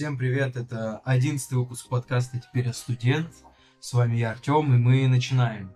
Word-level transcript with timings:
Всем 0.00 0.16
привет, 0.16 0.56
это 0.56 1.00
одиннадцатый 1.00 1.58
выпуск 1.58 1.90
подкаста 1.90 2.40
«Теперь 2.40 2.64
я 2.64 2.72
студент». 2.72 3.34
С 3.80 3.92
вами 3.92 4.16
я, 4.16 4.30
Артем, 4.30 4.74
и 4.74 4.78
мы 4.78 5.06
начинаем. 5.06 5.74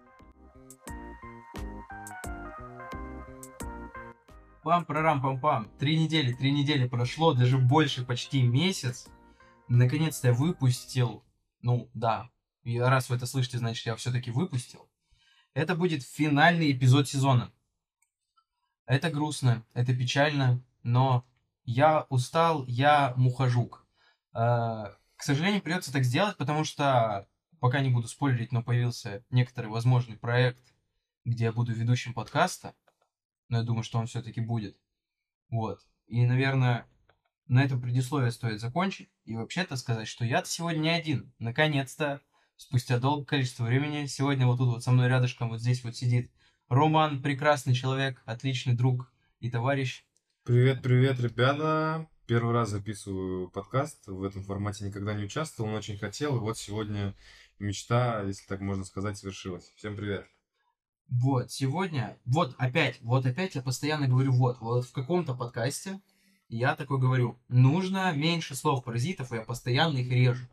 пам 4.62 4.87
прорам 4.87 5.21
пам 5.21 5.38
пам 5.38 5.71
Три 5.79 5.98
недели, 5.98 6.32
три 6.32 6.52
недели 6.52 6.88
прошло, 6.88 7.34
даже 7.34 7.58
больше, 7.58 8.02
почти 8.02 8.40
месяц. 8.40 9.08
Наконец-то 9.69 10.29
я 10.29 10.33
выпустил, 10.33 11.22
ну 11.61 11.91
да, 11.93 12.31
и 12.63 12.79
раз 12.79 13.11
вы 13.11 13.17
это 13.17 13.27
слышите, 13.27 13.59
значит 13.59 13.85
я 13.85 13.95
все-таки 13.95 14.31
выпустил. 14.31 14.88
Это 15.53 15.75
будет 15.75 16.02
финальный 16.02 16.73
эпизод 16.73 17.06
сезона. 17.06 17.52
Это 18.87 19.11
грустно, 19.11 19.66
это 19.75 19.95
печально, 19.95 20.65
но 20.83 21.27
я 21.66 22.06
устал, 22.09 22.65
я 22.66 23.12
мухожук. 23.19 23.84
Э, 24.34 24.95
к 25.16 25.22
сожалению, 25.22 25.62
придется 25.62 25.92
так 25.92 26.04
сделать, 26.04 26.36
потому 26.36 26.64
что, 26.64 27.28
пока 27.60 27.80
не 27.80 27.90
буду 27.90 28.09
спойлерить, 28.09 28.52
но 28.52 28.62
появился 28.62 29.24
некоторый 29.30 29.66
возможный 29.66 30.16
проект, 30.16 30.74
где 31.24 31.45
я 31.45 31.52
буду 31.52 31.72
ведущим 31.72 32.12
подкаста. 32.14 32.74
Но 33.48 33.59
я 33.59 33.62
думаю, 33.62 33.84
что 33.84 33.98
он 33.98 34.06
все-таки 34.06 34.40
будет. 34.40 34.76
Вот. 35.48 35.80
И, 36.06 36.26
наверное, 36.26 36.86
на 37.46 37.62
этом 37.62 37.80
предисловие 37.80 38.32
стоит 38.32 38.60
закончить. 38.60 39.10
И 39.24 39.34
вообще-то 39.34 39.76
сказать, 39.76 40.09
что 40.09 40.24
я 40.24 40.42
сегодня 40.45 40.80
не 40.80 40.90
один. 40.90 41.32
Наконец-то, 41.38 42.20
спустя 42.56 42.98
долгое 42.98 43.26
количество 43.26 43.64
времени, 43.64 44.06
сегодня 44.06 44.46
вот 44.46 44.59
тут 44.59 44.68
вот 44.74 44.84
со 44.84 44.90
мной 44.90 45.09
рядышком, 45.09 45.51
вот 45.51 45.60
здесь 45.60 45.84
вот 45.84 45.96
сидит 45.96 46.30
Роман, 46.68 47.23
прекрасный 47.23 47.74
человек, 47.74 48.23
отличный 48.24 48.74
друг 48.74 49.12
и 49.40 49.51
товарищ. 49.51 50.04
Привет, 50.45 50.82
привет, 50.82 51.20
ребята. 51.20 52.09
Первый 52.27 52.55
раз 52.55 52.70
записываю 52.70 53.51
подкаст. 53.51 54.06
В 54.06 54.23
этом 54.23 54.42
формате 54.42 54.87
никогда 54.87 55.12
не 55.12 55.24
участвовал, 55.24 55.69
но 55.69 55.77
очень 55.77 55.98
хотел. 55.98 56.37
И 56.37 56.41
вот 56.41 56.56
сегодня 56.56 57.15
мечта, 57.59 58.23
если 58.23 58.46
так 58.46 58.62
можно 58.62 58.87
сказать, 58.87 59.18
свершилась. 59.18 59.71
Всем 59.76 59.95
привет. 59.95 60.26
Вот, 61.09 61.52
сегодня, 61.52 62.18
вот 62.24 62.54
опять, 62.57 62.98
вот 63.02 63.26
опять 63.26 63.57
я 63.57 63.60
постоянно 63.60 64.09
говорю, 64.09 64.33
вот, 64.33 64.59
вот 64.61 64.87
в 64.87 64.93
каком-то 64.93 65.35
подкасте 65.35 66.01
я 66.48 66.75
такой 66.75 66.98
говорю, 66.98 67.39
нужно 67.48 68.11
меньше 68.13 68.55
слов 68.55 68.85
паразитов, 68.85 69.31
и 69.31 69.37
я 69.37 69.43
постоянно 69.43 69.98
их 69.98 70.11
режу. 70.11 70.47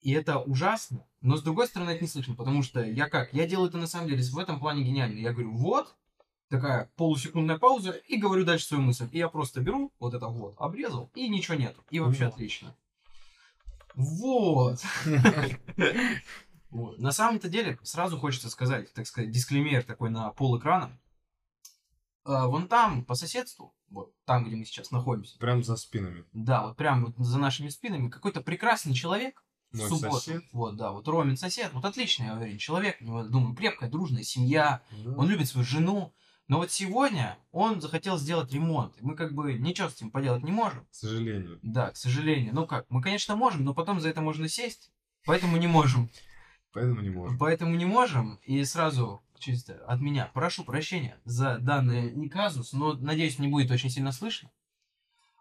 И 0.00 0.12
это 0.12 0.38
ужасно, 0.38 1.04
но 1.20 1.36
с 1.36 1.42
другой 1.42 1.66
стороны 1.66 1.90
это 1.90 2.02
не 2.02 2.08
слышно, 2.08 2.34
потому 2.34 2.62
что 2.62 2.82
я 2.82 3.10
как, 3.10 3.34
я 3.34 3.46
делаю 3.46 3.68
это 3.68 3.76
на 3.76 3.86
самом 3.86 4.08
деле 4.08 4.22
в 4.22 4.38
этом 4.38 4.58
плане 4.58 4.84
гениально. 4.84 5.18
Я 5.18 5.32
говорю, 5.32 5.52
вот, 5.52 5.94
такая 6.52 6.90
полусекундная 6.96 7.58
пауза, 7.58 7.92
и 7.92 8.18
говорю 8.18 8.44
дальше 8.44 8.66
свою 8.66 8.82
мысль. 8.82 9.08
И 9.10 9.18
я 9.18 9.28
просто 9.28 9.62
беру 9.62 9.90
вот 9.98 10.12
это 10.12 10.26
вот, 10.26 10.54
обрезал, 10.58 11.10
и 11.14 11.28
ничего 11.28 11.56
нету. 11.56 11.82
И 11.90 11.98
вообще 11.98 12.26
отлично. 12.26 12.76
Вот. 13.94 14.78
вот. 16.70 16.98
На 16.98 17.10
самом-то 17.10 17.48
деле, 17.48 17.78
сразу 17.82 18.18
хочется 18.18 18.50
сказать, 18.50 18.92
так 18.92 19.06
сказать, 19.06 19.30
дисклеймер 19.30 19.82
такой 19.82 20.10
на 20.10 20.30
пол 20.30 20.58
экрана. 20.58 21.00
А, 22.24 22.46
вон 22.46 22.68
там, 22.68 23.02
по 23.04 23.14
соседству, 23.14 23.74
вот 23.88 24.14
там, 24.26 24.44
где 24.44 24.54
мы 24.54 24.66
сейчас 24.66 24.90
находимся. 24.90 25.38
Прям 25.38 25.64
за 25.64 25.76
спинами. 25.76 26.24
Да, 26.34 26.66
вот 26.66 26.76
прям 26.76 27.06
вот 27.06 27.14
за 27.16 27.38
нашими 27.38 27.70
спинами 27.70 28.10
какой-то 28.10 28.42
прекрасный 28.42 28.92
человек. 28.92 29.42
Мой 29.72 29.88
субботу. 29.88 30.16
сосед. 30.16 30.44
Вот, 30.52 30.76
да, 30.76 30.92
вот 30.92 31.08
Ромин 31.08 31.38
сосед, 31.38 31.72
вот 31.72 31.86
отличный, 31.86 32.26
я 32.26 32.34
уверен, 32.34 32.58
человек, 32.58 32.98
у 33.00 33.04
него, 33.04 33.22
думаю, 33.22 33.56
крепкая, 33.56 33.88
дружная 33.88 34.22
семья, 34.22 34.82
Да. 35.02 35.14
он 35.16 35.30
любит 35.30 35.48
свою 35.48 35.64
жену. 35.66 36.12
Но 36.48 36.58
вот 36.58 36.70
сегодня 36.70 37.38
он 37.50 37.80
захотел 37.80 38.18
сделать 38.18 38.52
ремонт. 38.52 38.94
И 38.98 39.02
мы 39.02 39.14
как 39.14 39.32
бы 39.32 39.54
ничего 39.54 39.88
с 39.88 39.96
этим 39.96 40.10
поделать 40.10 40.42
не 40.42 40.52
можем. 40.52 40.84
К 40.86 40.94
сожалению. 40.94 41.58
Да, 41.62 41.90
к 41.90 41.96
сожалению. 41.96 42.54
Ну 42.54 42.66
как, 42.66 42.86
мы, 42.90 43.00
конечно, 43.00 43.36
можем, 43.36 43.64
но 43.64 43.74
потом 43.74 44.00
за 44.00 44.08
это 44.08 44.20
можно 44.20 44.48
сесть. 44.48 44.92
Поэтому 45.24 45.56
не 45.56 45.68
можем. 45.68 46.10
Поэтому 46.72 47.00
не 47.00 47.10
можем. 47.10 47.38
Поэтому 47.38 47.76
не 47.76 47.84
можем. 47.84 48.40
И 48.44 48.64
сразу 48.64 49.22
чисто 49.38 49.84
от 49.86 50.00
меня 50.00 50.30
прошу 50.32 50.64
прощения 50.64 51.18
за 51.24 51.58
данный 51.58 52.28
казус, 52.28 52.72
но 52.72 52.94
надеюсь, 52.94 53.38
не 53.38 53.48
будет 53.48 53.70
очень 53.70 53.90
сильно 53.90 54.12
слышно. 54.12 54.50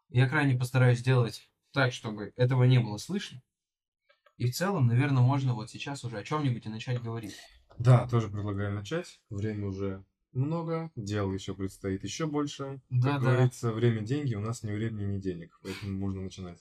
Я 0.09 0.27
крайне 0.27 0.57
постараюсь 0.57 0.99
сделать 0.99 1.49
так, 1.71 1.93
чтобы 1.93 2.33
этого 2.35 2.63
не 2.65 2.79
было 2.79 2.97
слышно. 2.97 3.41
И 4.37 4.49
в 4.49 4.55
целом, 4.55 4.87
наверное, 4.87 5.21
можно 5.21 5.53
вот 5.53 5.69
сейчас 5.69 6.03
уже 6.03 6.17
о 6.17 6.23
чем-нибудь 6.23 6.65
и 6.65 6.69
начать 6.69 7.01
говорить. 7.01 7.35
Да, 7.77 8.07
тоже 8.07 8.27
предлагаю 8.27 8.73
начать. 8.73 9.21
Время 9.29 9.67
уже 9.67 10.03
много, 10.33 10.91
дел 10.95 11.31
еще 11.33 11.53
предстоит 11.53 12.03
еще 12.03 12.27
больше. 12.27 12.81
Да, 12.89 13.13
как 13.13 13.21
да. 13.23 13.31
говорится, 13.31 13.71
время 13.71 14.01
деньги, 14.01 14.35
у 14.35 14.41
нас 14.41 14.63
ни 14.63 14.71
времени, 14.71 15.15
ни 15.15 15.19
денег. 15.19 15.59
Поэтому 15.61 15.97
можно 15.97 16.21
начинать. 16.21 16.59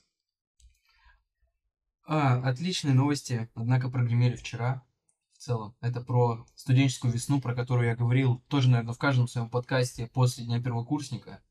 А, 2.05 2.43
отличные 2.49 2.95
новости, 2.95 3.49
однако 3.55 3.91
прогремели 3.91 4.35
вчера. 4.35 4.85
В 5.33 5.39
целом, 5.39 5.75
это 5.81 6.01
про 6.01 6.45
студенческую 6.55 7.13
весну, 7.15 7.41
про 7.41 7.55
которую 7.55 7.89
я 7.89 7.97
говорил 7.97 8.43
тоже, 8.49 8.69
наверное, 8.69 8.93
в 8.95 8.99
каждом 8.99 9.27
своем 9.27 9.49
подкасте 9.49 10.07
после 10.09 10.45
Дня 10.45 10.61
первокурсника, 10.61 11.43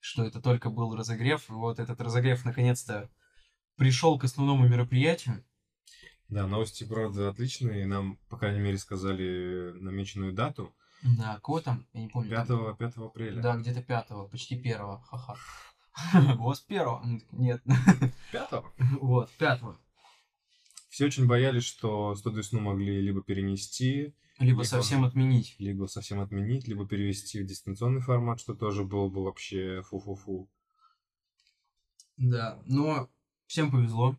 что 0.00 0.24
это 0.24 0.40
только 0.40 0.70
был 0.70 0.96
разогрев. 0.96 1.48
И 1.48 1.52
вот 1.52 1.78
этот 1.78 2.00
разогрев 2.00 2.44
наконец-то 2.44 3.10
пришел 3.76 4.18
к 4.18 4.24
основному 4.24 4.66
мероприятию. 4.66 5.44
Да, 6.28 6.46
новости, 6.46 6.84
правда, 6.84 7.28
отличные. 7.28 7.86
Нам, 7.86 8.18
по 8.28 8.36
крайней 8.36 8.60
мере, 8.60 8.76
сказали 8.76 9.72
намеченную 9.78 10.32
дату. 10.32 10.74
Да, 11.02 11.38
кого 11.42 11.60
там? 11.60 11.86
Я 11.92 12.00
не 12.02 12.08
помню. 12.08 12.30
5, 12.30 12.48
там- 12.48 12.76
5 12.76 12.96
апреля. 12.96 13.40
Да, 13.42 13.56
где-то 13.56 13.82
пятого, 13.82 14.26
почти 14.28 14.56
первого. 14.60 15.00
Ха-ха. 15.02 15.36
Вот 16.36 16.56
с 16.58 16.60
первого. 16.60 17.02
М, 17.04 17.22
Нет. 17.32 17.62
5 18.32 18.50
Вот, 19.00 19.30
пятого. 19.32 19.78
Все 20.90 21.06
очень 21.06 21.26
боялись, 21.26 21.64
что 21.64 22.14
студ 22.16 22.34
весну 22.36 22.60
могли 22.60 23.00
либо 23.00 23.22
перенести, 23.22 24.14
Либо 24.38 24.60
Либо- 24.60 24.62
совсем 24.64 25.04
отменить. 25.04 25.56
либо 25.58 25.86
совсем 25.86 26.20
отменить, 26.20 26.68
либо 26.68 26.86
перевести 26.86 27.42
в 27.42 27.46
дистанционный 27.46 28.00
формат, 28.00 28.38
что 28.40 28.54
тоже 28.54 28.84
было 28.84 29.08
бы 29.08 29.24
вообще 29.24 29.82
фу-фу-фу. 29.82 30.48
Да, 32.16 32.60
но 32.66 33.08
всем 33.46 33.70
повезло. 33.70 34.16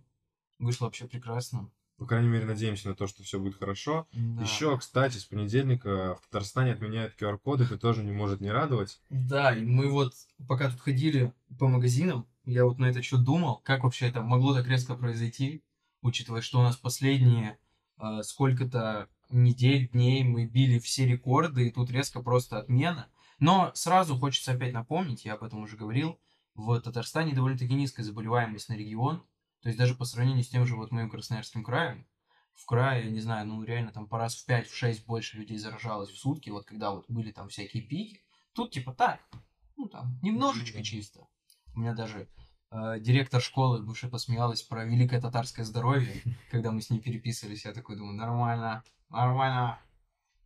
Вышло 0.60 0.86
вообще 0.86 1.08
прекрасно. 1.08 1.70
По 2.00 2.06
крайней 2.06 2.30
мере, 2.30 2.46
надеемся 2.46 2.88
на 2.88 2.96
то, 2.96 3.08
что 3.08 3.24
все 3.24 3.40
будет 3.40 3.58
хорошо. 3.58 4.08
Да. 4.14 4.42
Еще, 4.42 4.78
кстати, 4.78 5.18
с 5.18 5.26
понедельника 5.26 6.16
в 6.16 6.22
Татарстане 6.28 6.72
отменяют 6.72 7.14
QR-коды, 7.20 7.66
это 7.66 7.78
тоже 7.78 8.04
не 8.04 8.14
может 8.14 8.40
не 8.40 8.50
радовать. 8.50 9.02
Да, 9.10 9.54
и 9.54 9.66
мы 9.66 9.90
вот 9.90 10.14
пока 10.48 10.70
тут 10.70 10.80
ходили 10.80 11.34
по 11.60 11.68
магазинам, 11.68 12.26
я 12.46 12.64
вот 12.64 12.80
на 12.80 12.86
это 12.86 13.04
что 13.04 13.18
думал, 13.18 13.58
как 13.66 13.84
вообще 13.84 14.08
это 14.08 14.22
могло 14.22 14.56
так 14.56 14.66
резко 14.68 14.96
произойти, 14.96 15.62
учитывая, 16.02 16.42
что 16.42 16.60
у 16.60 16.64
нас 16.64 16.78
последние 16.78 17.60
э, 17.98 18.24
сколько-то 18.24 19.10
недель, 19.30 19.90
дней 19.90 20.24
мы 20.24 20.46
били 20.46 20.80
все 20.80 21.06
рекорды, 21.06 21.68
и 21.68 21.72
тут 21.72 21.92
резко 21.92 22.22
просто 22.22 22.60
отмена. 22.60 23.10
Но 23.40 23.72
сразу 23.74 24.18
хочется 24.18 24.54
опять 24.54 24.74
напомнить, 24.74 25.26
я 25.26 25.34
об 25.34 25.44
этом 25.44 25.64
уже 25.64 25.76
говорил, 25.76 26.18
в 26.56 26.80
Татарстане 26.80 27.34
довольно-таки 27.34 27.74
низкая 27.74 28.06
заболеваемость 28.06 28.70
на 28.70 28.74
регион, 28.74 29.24
то 29.62 29.70
есть 29.70 29.78
даже 29.78 29.96
по 29.96 30.06
сравнению 30.06 30.44
с 30.44 30.50
тем 30.50 30.66
же 30.66 30.76
вот 30.76 30.92
моим 30.92 31.10
Красноярским 31.10 31.64
краем, 31.64 32.06
в 32.54 32.66
крае, 32.66 33.06
я 33.06 33.12
не 33.12 33.22
знаю, 33.22 33.48
ну 33.48 33.64
реально 33.64 33.92
там 33.92 34.08
по 34.08 34.18
раз 34.18 34.36
в 34.36 34.48
5-6 34.48 35.06
больше 35.06 35.38
людей 35.38 35.58
заражалось 35.58 36.10
в 36.10 36.18
сутки, 36.18 36.50
вот 36.50 36.66
когда 36.66 36.92
вот 36.92 37.06
были 37.08 37.32
там 37.32 37.48
всякие 37.50 37.84
пики, 37.84 38.22
тут 38.54 38.72
типа 38.72 38.94
так, 38.94 39.22
ну 39.78 39.88
там, 39.88 40.20
немножечко 40.22 40.84
чисто. 40.84 41.28
У 41.74 41.80
меня 41.80 41.94
даже 41.94 42.28
э, 42.72 43.00
директор 43.00 43.42
школы 43.42 43.82
бывшая 43.82 44.10
посмеялась 44.10 44.62
про 44.62 44.86
великое 44.86 45.22
татарское 45.22 45.66
здоровье, 45.66 46.22
когда 46.52 46.72
мы 46.72 46.82
с 46.82 46.90
ней 46.90 47.00
переписывались, 47.00 47.66
я 47.66 47.74
такой 47.74 47.96
думаю, 47.96 48.18
нормально, 48.18 48.84
нормально. 49.10 49.80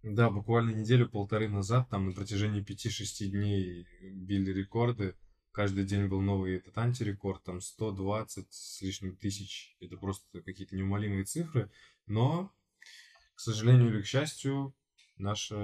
Да, 0.04 0.30
буквально 0.30 0.72
неделю-полторы 0.72 1.48
назад, 1.48 1.90
там 1.90 2.08
на 2.08 2.12
протяжении 2.12 2.62
5-6 2.62 3.28
дней 3.30 3.88
били 4.02 4.52
рекорды. 4.52 5.16
Каждый 5.54 5.86
день 5.86 6.08
был 6.08 6.20
новый 6.20 6.58
этот 6.58 6.76
антирекорд, 6.80 7.44
там 7.44 7.62
120 7.62 8.52
с 8.52 8.82
лишним 8.82 9.16
тысяч. 9.16 9.78
Это 9.80 9.98
просто 9.98 10.42
какие-то 10.42 10.76
неумолимые 10.76 11.26
цифры. 11.26 11.70
Но, 12.08 12.52
к 13.36 13.40
сожалению 13.40 13.90
или 13.90 14.02
к 14.02 14.08
счастью, 14.08 14.76
наше 15.16 15.56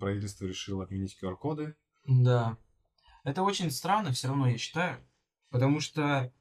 правительство 0.00 0.46
решило 0.46 0.82
отменить 0.82 1.18
QR-коды. 1.22 1.76
Да. 2.06 2.56
Это 3.22 3.42
очень 3.42 3.70
странно, 3.70 4.12
все 4.12 4.28
равно 4.28 4.48
я 4.48 4.56
считаю. 4.56 5.06
Потому 5.50 5.80
что, 5.80 6.32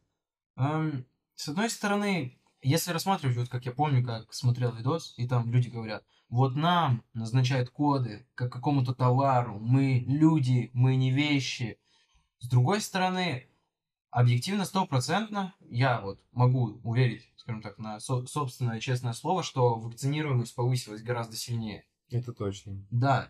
эм, 0.55 1.05
с 1.35 1.49
одной 1.49 1.69
стороны, 1.69 2.39
если 2.61 2.91
рассматривать, 2.91 3.35
вот 3.35 3.49
как 3.49 3.65
я 3.65 3.73
помню, 3.73 4.05
как 4.05 4.33
смотрел 4.33 4.71
видос, 4.73 5.13
и 5.17 5.27
там 5.27 5.51
люди 5.51 5.67
говорят, 5.67 6.05
вот 6.29 6.55
нам 6.55 7.03
назначают 7.13 7.69
коды 7.69 8.25
как 8.33 8.51
какому-то 8.51 8.95
товару, 8.95 9.59
мы 9.59 10.05
люди, 10.07 10.71
мы 10.73 10.95
не 10.95 11.11
вещи. 11.11 11.77
С 12.43 12.47
другой 12.47 12.81
стороны, 12.81 13.47
объективно, 14.11 14.65
стопроцентно, 14.65 15.55
я 15.61 16.01
вот 16.01 16.19
могу 16.33 16.77
уверить, 16.83 17.31
скажем 17.37 17.61
так, 17.61 17.77
на 17.77 18.01
со- 18.01 18.25
собственное 18.27 18.81
честное 18.81 19.13
слово, 19.13 19.43
что 19.43 19.75
вакцинируемость 19.75 20.53
повысилась 20.53 21.01
гораздо 21.01 21.37
сильнее. 21.37 21.85
Это 22.11 22.33
точно. 22.33 22.85
Да. 22.91 23.29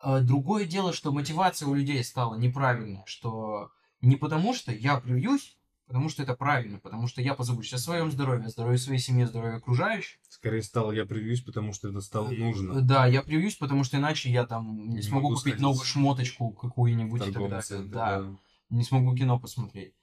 А 0.00 0.20
Другое 0.20 0.66
дело, 0.66 0.92
что 0.92 1.10
мотивация 1.10 1.66
у 1.66 1.74
людей 1.74 2.04
стала 2.04 2.36
неправильная, 2.36 3.02
что 3.06 3.72
не 4.00 4.14
потому 4.14 4.54
что 4.54 4.70
я 4.70 5.00
привьюсь, 5.00 5.58
потому 5.86 6.08
что 6.08 6.22
это 6.22 6.34
правильно, 6.34 6.78
потому 6.78 7.06
что 7.06 7.20
я 7.22 7.34
позабочусь 7.34 7.74
о 7.74 7.78
своем 7.78 8.10
здоровье, 8.10 8.46
о 8.46 8.50
здоровье 8.50 8.78
своей 8.78 8.98
семьи, 8.98 9.24
о 9.24 9.26
здоровье 9.26 9.56
окружающих. 9.56 10.18
Скорее 10.28 10.62
стало 10.62 10.92
я 10.92 11.04
привьюсь, 11.04 11.40
потому 11.40 11.72
что 11.72 11.88
это 11.88 12.00
стало 12.00 12.30
нужно. 12.30 12.80
Да, 12.80 13.06
я 13.06 13.22
привьюсь, 13.22 13.56
потому 13.56 13.84
что 13.84 13.96
иначе 13.96 14.30
я 14.30 14.46
там 14.46 14.88
не, 14.88 14.96
Не 14.96 15.02
смогу 15.02 15.22
могу 15.22 15.34
купить 15.34 15.40
сходить 15.40 15.60
новую 15.60 15.84
шмоточку 15.84 16.50
какую-нибудь 16.50 17.26
и 17.28 17.32
так 17.32 17.48
далее. 17.48 17.88
да, 17.90 18.20
да. 18.20 18.36
не 18.70 18.84
смогу 18.84 19.14
кино 19.14 19.38
посмотреть. 19.38 19.94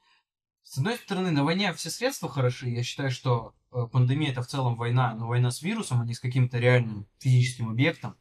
С 0.64 0.78
одной 0.78 0.98
стороны, 0.98 1.32
на 1.32 1.44
войне 1.44 1.74
все 1.74 1.90
средства 1.90 2.30
хороши. 2.30 2.70
Я 2.70 2.84
считаю, 2.84 3.12
что 3.12 3.54
э, 3.72 3.88
пандемия 3.92 4.32
это 4.32 4.42
в 4.42 4.48
целом 4.48 4.76
война, 4.76 5.14
но 5.16 5.28
война 5.28 5.52
с 5.52 5.62
вирусом, 5.62 6.02
а 6.02 6.06
не 6.06 6.14
с 6.14 6.20
каким-то 6.20 6.60
реальным 6.60 7.08
физическим 7.20 7.70
объектом. 7.70 8.16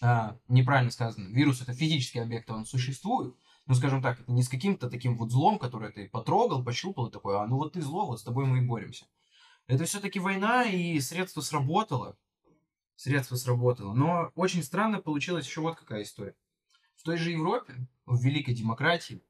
А, 0.00 0.36
неправильно 0.48 0.90
сказано. 0.90 1.28
Вирус 1.34 1.62
это 1.62 1.72
физический 1.72 2.18
объект, 2.18 2.50
он 2.50 2.66
существует. 2.66 3.34
Ну, 3.66 3.74
скажем 3.74 4.00
так, 4.00 4.26
не 4.28 4.42
с 4.42 4.48
каким-то 4.48 4.88
таким 4.88 5.16
вот 5.16 5.32
злом, 5.32 5.58
который 5.58 5.90
ты 5.90 6.08
потрогал, 6.08 6.64
пощупал 6.64 7.08
и 7.08 7.12
такой, 7.12 7.36
а 7.36 7.46
ну 7.46 7.56
вот 7.56 7.72
ты 7.72 7.82
зло, 7.82 8.06
вот 8.06 8.20
с 8.20 8.22
тобой 8.22 8.46
мы 8.46 8.58
и 8.58 8.66
боремся. 8.66 9.06
Это 9.66 9.84
все-таки 9.84 10.20
война, 10.20 10.64
и 10.64 11.00
средство 11.00 11.40
сработало. 11.40 12.16
Средство 12.94 13.34
сработало. 13.34 13.92
Но 13.92 14.30
очень 14.36 14.62
странно 14.62 15.00
получилась 15.00 15.46
еще 15.46 15.60
вот 15.60 15.76
какая 15.76 16.02
история. 16.02 16.36
В 16.94 17.02
той 17.02 17.16
же 17.16 17.32
Европе, 17.32 17.74
в 18.06 18.22
великой 18.22 18.54
демократии, 18.54 19.22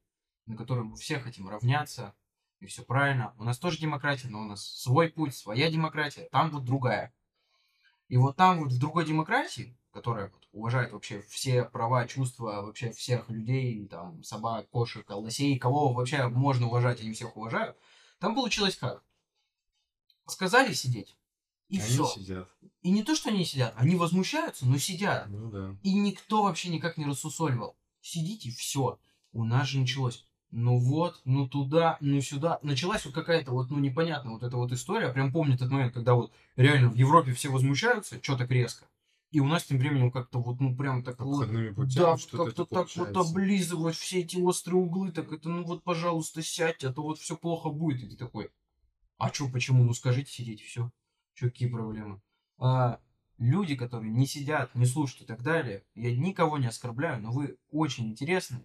на 0.45 0.55
которой 0.55 0.83
мы 0.83 0.95
все 0.97 1.19
хотим 1.19 1.49
равняться, 1.49 2.13
и 2.59 2.67
все 2.67 2.83
правильно. 2.83 3.33
У 3.37 3.43
нас 3.43 3.57
тоже 3.57 3.79
демократия, 3.79 4.29
но 4.29 4.41
у 4.41 4.45
нас 4.45 4.63
свой 4.63 5.09
путь, 5.09 5.35
своя 5.35 5.71
демократия, 5.71 6.29
там 6.31 6.51
вот 6.51 6.63
другая. 6.63 7.13
И 8.07 8.17
вот 8.17 8.37
там 8.37 8.59
вот 8.59 8.71
в 8.71 8.79
другой 8.79 9.05
демократии, 9.05 9.77
которая 9.97 10.29
вот 10.29 10.47
уважает 10.51 10.91
вообще 10.91 11.23
все 11.27 11.63
права, 11.63 12.05
чувства 12.05 12.61
вообще 12.61 12.91
всех 12.91 13.29
людей, 13.29 13.87
там, 13.87 14.23
собак, 14.23 14.69
кошек, 14.69 15.09
лосей, 15.09 15.57
кого 15.57 15.91
вообще 15.91 16.27
можно 16.27 16.67
уважать, 16.67 17.01
они 17.01 17.13
всех 17.13 17.35
уважают, 17.35 17.75
там 18.19 18.35
получилось 18.35 18.75
как? 18.75 19.03
Сказали 20.27 20.73
сидеть, 20.73 21.17
и 21.67 21.79
Они 21.79 21.87
все. 21.87 22.05
сидят. 22.05 22.47
И 22.83 22.91
не 22.91 23.01
то, 23.01 23.15
что 23.15 23.29
они 23.29 23.43
сидят, 23.43 23.73
они 23.75 23.95
возмущаются, 23.95 24.67
но 24.67 24.77
сидят. 24.77 25.27
Ну 25.29 25.49
да. 25.49 25.75
И 25.81 25.93
никто 25.93 26.43
вообще 26.43 26.69
никак 26.69 26.97
не 26.97 27.05
рассусоливал. 27.05 27.75
Сидите, 28.01 28.51
все. 28.51 28.99
У 29.33 29.43
нас 29.43 29.67
же 29.67 29.79
началось. 29.79 30.25
Ну 30.51 30.77
вот, 30.77 31.19
ну 31.25 31.47
туда, 31.47 31.97
ну 32.01 32.21
сюда. 32.21 32.59
Началась 32.61 33.03
вот 33.05 33.15
какая-то 33.15 33.51
вот, 33.51 33.71
ну 33.71 33.79
непонятная 33.79 34.33
вот 34.33 34.43
эта 34.43 34.57
вот 34.57 34.71
история. 34.71 35.09
Прям 35.09 35.33
помню 35.33 35.55
этот 35.55 35.71
момент, 35.71 35.93
когда 35.93 36.13
вот 36.13 36.31
реально 36.55 36.89
в 36.89 36.95
Европе 36.95 37.33
все 37.33 37.49
возмущаются, 37.49 38.21
что 38.21 38.37
так 38.37 38.51
резко. 38.51 38.85
И 39.31 39.39
у 39.41 39.45
нас 39.45 39.65
тем 39.65 39.77
временем 39.77 40.09
как-то 40.09 40.39
вот, 40.39 40.61
ну 40.61 40.75
прям 40.75 41.03
так 41.03 41.19
вот, 41.19 41.41
Обходными 41.41 41.71
путями 41.73 42.05
да, 42.05 42.17
как-то 42.37 42.65
так 42.65 42.87
вот 42.95 43.17
облизывать 43.17 43.97
все 43.97 44.21
эти 44.21 44.37
острые 44.37 44.81
углы, 44.81 45.11
так 45.11 45.31
это, 45.33 45.49
ну 45.49 45.63
вот, 45.65 45.83
пожалуйста, 45.83 46.41
сядьте, 46.41 46.87
а 46.87 46.93
то 46.93 47.03
вот 47.03 47.19
все 47.19 47.35
плохо 47.35 47.69
будет. 47.69 48.01
И 48.03 48.09
ты 48.09 48.15
такой, 48.15 48.49
а 49.17 49.33
что, 49.33 49.49
почему? 49.49 49.83
Ну 49.83 49.93
скажите, 49.93 50.31
сидеть, 50.31 50.61
все. 50.61 50.91
Что, 51.33 51.47
какие 51.47 51.69
проблемы? 51.69 52.21
А, 52.57 52.99
люди, 53.37 53.75
которые 53.75 54.11
не 54.11 54.25
сидят, 54.27 54.73
не 54.75 54.85
слушают 54.85 55.23
и 55.23 55.25
так 55.25 55.43
далее, 55.43 55.83
я 55.93 56.15
никого 56.15 56.57
не 56.57 56.67
оскорбляю, 56.67 57.21
но 57.21 57.31
вы 57.31 57.57
очень 57.69 58.07
интересны. 58.07 58.63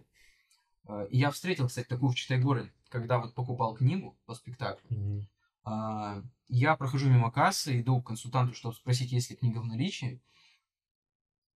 А, 0.85 1.03
И 1.05 1.17
я 1.17 1.31
встретил, 1.31 1.67
кстати, 1.67 1.87
такую 1.87 2.11
в 2.11 2.15
Читай-городе, 2.15 2.71
когда 2.89 3.19
вот 3.19 3.33
покупал 3.35 3.75
книгу 3.75 4.17
по 4.25 4.33
спектаклю. 4.33 4.89
Мгм. 4.89 5.27
А, 5.65 6.23
Я 6.47 6.75
прохожу 6.75 7.09
мимо 7.09 7.31
кассы, 7.31 7.81
иду 7.81 8.01
к 8.01 8.07
консультанту, 8.07 8.53
чтобы 8.53 8.75
спросить, 8.75 9.11
есть 9.11 9.29
ли 9.29 9.35
книга 9.35 9.59
в 9.59 9.65
наличии. 9.65 10.21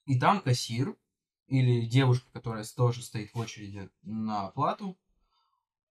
И 0.07 0.19
там 0.19 0.41
кассир 0.41 0.97
или 1.49 1.87
девушка, 1.87 2.27
которая 2.33 2.65
тоже 2.65 3.03
стоит 3.03 3.33
в 3.35 3.39
очереди 3.39 3.91
на 4.03 4.49
оплату, 4.49 4.97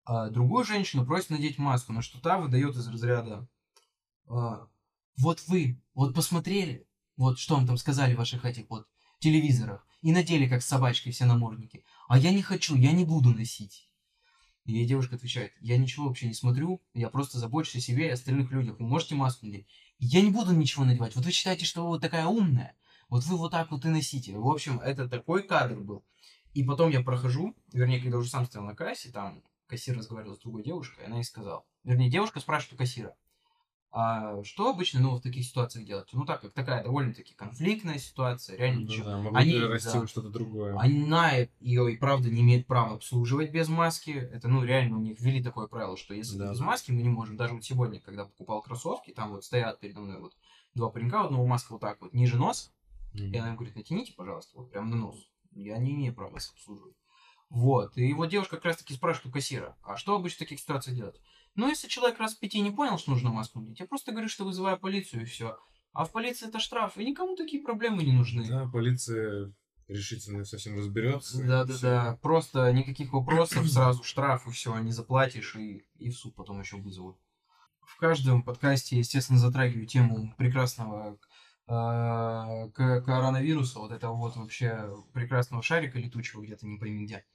а 0.04 0.30
другую 0.30 0.66
женщину 0.66 1.06
просит 1.06 1.30
надеть 1.30 1.58
маску, 1.58 1.94
на 1.94 2.02
что 2.02 2.20
та 2.20 2.38
выдает 2.40 2.76
из 2.76 2.88
разряда 2.88 3.48
а, 4.28 4.68
вот 5.18 5.44
вы, 5.48 5.82
вот 5.94 6.14
посмотрели, 6.14 6.88
вот 7.18 7.40
что 7.40 7.56
вам 7.56 7.68
там 7.68 7.78
сказали 7.78 8.16
в 8.16 8.18
ваших 8.18 8.46
этих 8.46 8.70
вот 8.70 8.88
телевизорах, 9.20 9.88
и 10.02 10.12
надели 10.12 10.48
как 10.48 10.62
собачки 10.62 11.12
все 11.12 11.26
намордники, 11.26 11.84
а 12.08 12.18
я 12.18 12.32
не 12.32 12.42
хочу, 12.42 12.76
я 12.76 12.92
не 12.92 13.06
буду 13.06 13.32
носить. 13.32 13.90
И 14.66 14.84
девушка 14.86 15.16
отвечает, 15.16 15.54
я 15.62 15.78
ничего 15.78 16.08
вообще 16.08 16.28
не 16.28 16.34
смотрю, 16.34 16.82
я 16.94 17.10
просто 17.10 17.38
забочусь 17.38 17.76
о 17.76 17.80
себе 17.82 18.08
и 18.08 18.12
остальных 18.12 18.52
людях, 18.52 18.80
вы 18.80 18.88
можете 18.88 19.16
маску 19.16 19.46
надеть? 19.46 19.68
Я 20.00 20.22
не 20.22 20.32
буду 20.32 20.54
ничего 20.54 20.86
надевать, 20.86 21.16
вот 21.16 21.26
вы 21.26 21.32
считаете, 21.32 21.66
что 21.66 21.84
вы 21.84 21.90
вот 21.90 22.02
такая 22.02 22.26
умная, 22.26 22.76
вот 23.10 23.24
вы 23.26 23.38
вот 23.38 23.52
так 23.52 23.72
вот 23.72 23.86
и 23.86 23.90
носите. 23.90 24.36
В 24.38 24.48
общем, 24.48 24.80
это 24.80 25.08
такой 25.08 25.44
кадр 25.44 25.80
был. 25.80 26.04
И 26.54 26.64
потом 26.64 26.90
я 26.90 27.02
прохожу, 27.02 27.56
вернее, 27.74 28.00
когда 28.02 28.18
уже 28.18 28.30
сам 28.30 28.46
стоял 28.46 28.66
на 28.66 28.76
кассе, 28.76 29.12
там 29.12 29.44
кассир 29.68 29.98
разговаривал 29.98 30.36
с 30.36 30.40
другой 30.40 30.64
девушкой, 30.64 31.04
и 31.04 31.08
она 31.08 31.18
ей 31.18 31.24
сказала. 31.24 31.66
Вернее, 31.84 32.10
девушка 32.10 32.40
спрашивает 32.40 32.74
у 32.74 32.78
кассира, 32.78 33.16
а 33.92 34.44
что 34.44 34.70
обычно, 34.72 35.00
ну, 35.00 35.16
в 35.16 35.22
таких 35.22 35.46
ситуациях 35.46 35.86
делать? 35.86 36.10
Ну, 36.12 36.26
так 36.26 36.42
как 36.42 36.52
такая 36.54 36.84
довольно-таки 36.84 37.34
конфликтная 37.34 37.98
ситуация, 37.98 38.58
реально 38.58 38.82
Ну 38.82 38.88
ничего. 38.88 39.06
да, 39.06 39.18
могу 39.20 39.36
Они- 39.38 39.54
перерасти 39.54 40.00
да. 40.00 40.08
что-то 40.08 40.30
другое. 40.30 40.78
Она 40.78 41.32
ее 41.62 41.94
и 41.94 41.98
правда 41.98 42.30
не 42.30 42.42
имеет 42.42 42.68
права 42.68 42.96
обслуживать 42.96 43.52
без 43.52 43.70
маски. 43.70 44.12
Это, 44.12 44.50
ну, 44.50 44.64
реально 44.66 44.98
у 44.98 45.02
них 45.02 45.20
ввели 45.22 45.42
такое 45.42 45.68
правило, 45.68 45.96
что 45.96 46.14
если 46.14 46.38
Да. 46.38 46.52
без 46.52 46.60
маски 46.60 46.92
мы 46.92 47.04
не 47.04 47.10
можем. 47.10 47.38
Даже 47.38 47.54
вот 47.54 47.64
сегодня, 47.64 48.02
когда 48.02 48.26
покупал 48.26 48.62
кроссовки, 48.62 49.12
там 49.12 49.32
вот 49.32 49.46
стоят 49.46 49.80
передо 49.80 50.02
мной 50.02 50.20
вот 50.20 50.36
два 50.74 50.90
паренька, 50.90 51.22
у 51.22 51.26
одного 51.28 51.46
маска 51.48 51.72
вот 51.72 51.82
так 51.82 52.02
вот 52.02 52.14
ниже 52.14 52.36
носа, 52.38 52.72
Мгм. 53.16 53.34
и 53.34 53.38
она 53.38 53.50
им 53.50 53.56
говорит, 53.56 53.76
натяните, 53.76 54.14
пожалуйста, 54.14 54.58
вот 54.58 54.72
прям 54.72 54.90
на 54.90 54.98
нос. 54.98 55.16
Я 55.52 55.78
не 55.78 55.94
имею 55.94 56.14
права 56.14 56.32
вас 56.32 56.52
обслуживать. 56.52 56.96
Вот. 57.50 57.98
И 57.98 58.14
вот 58.14 58.30
девушка 58.30 58.58
как 58.58 58.66
раз 58.66 58.78
таки 58.78 58.94
спрашивает 58.94 59.28
у 59.28 59.32
кассира, 59.32 59.78
а 59.84 59.98
что 59.98 60.16
обычно 60.16 60.38
в 60.38 60.40
таких 60.40 60.60
ситуациях 60.60 60.98
делать? 60.98 61.22
Ну, 61.56 61.70
если 61.70 61.88
человек 61.88 62.20
раз 62.20 62.36
в 62.36 62.40
пяти 62.40 62.60
не 62.60 62.72
понял, 62.72 62.98
что 62.98 63.12
нужно 63.12 63.30
маску 63.30 63.60
надеть, 63.60 63.80
я 63.80 63.86
просто 63.86 64.12
говорю, 64.12 64.28
что 64.28 64.44
вызываю 64.44 64.78
полицию 64.78 65.22
и 65.22 65.26
все. 65.26 65.58
А 65.94 66.04
в 66.04 66.12
полиции 66.12 66.50
это 66.50 66.60
штраф, 66.60 66.98
и 66.98 67.06
никому 67.06 67.38
такие 67.38 67.64
проблемы 67.64 68.04
не 68.04 68.12
нужны. 68.12 68.46
Да, 68.46 68.68
полиция 68.68 69.54
решительно 69.88 70.44
совсем 70.44 70.78
разберется. 70.78 71.42
Да, 71.42 71.64
да, 71.64 71.76
да. 71.82 72.20
Просто 72.22 72.70
никаких 72.74 73.14
вопросов, 73.14 73.66
сразу 73.72 74.04
штраф 74.04 74.46
и 74.48 74.52
все, 74.52 74.78
не 74.80 74.92
заплатишь, 74.92 75.56
и, 75.56 75.86
и 75.98 76.10
в 76.10 76.18
суд 76.18 76.36
потом 76.36 76.60
еще 76.60 76.76
вызовут. 76.76 77.18
В 77.82 77.98
каждом 77.98 78.44
подкасте, 78.44 78.98
естественно, 78.98 79.40
затрагиваю 79.40 79.86
тему 79.86 80.34
прекрасного 80.38 81.18
к- 81.68 83.02
коронавируса, 83.02 83.80
вот 83.80 83.92
этого 83.92 84.14
вот 84.14 84.36
вообще 84.36 84.90
прекрасного 85.14 85.64
шарика 85.64 86.00
летучего 86.00 86.42
где-то 86.42 86.68
не 86.68 86.78
пойми 86.78 87.06
где. 87.06 87.26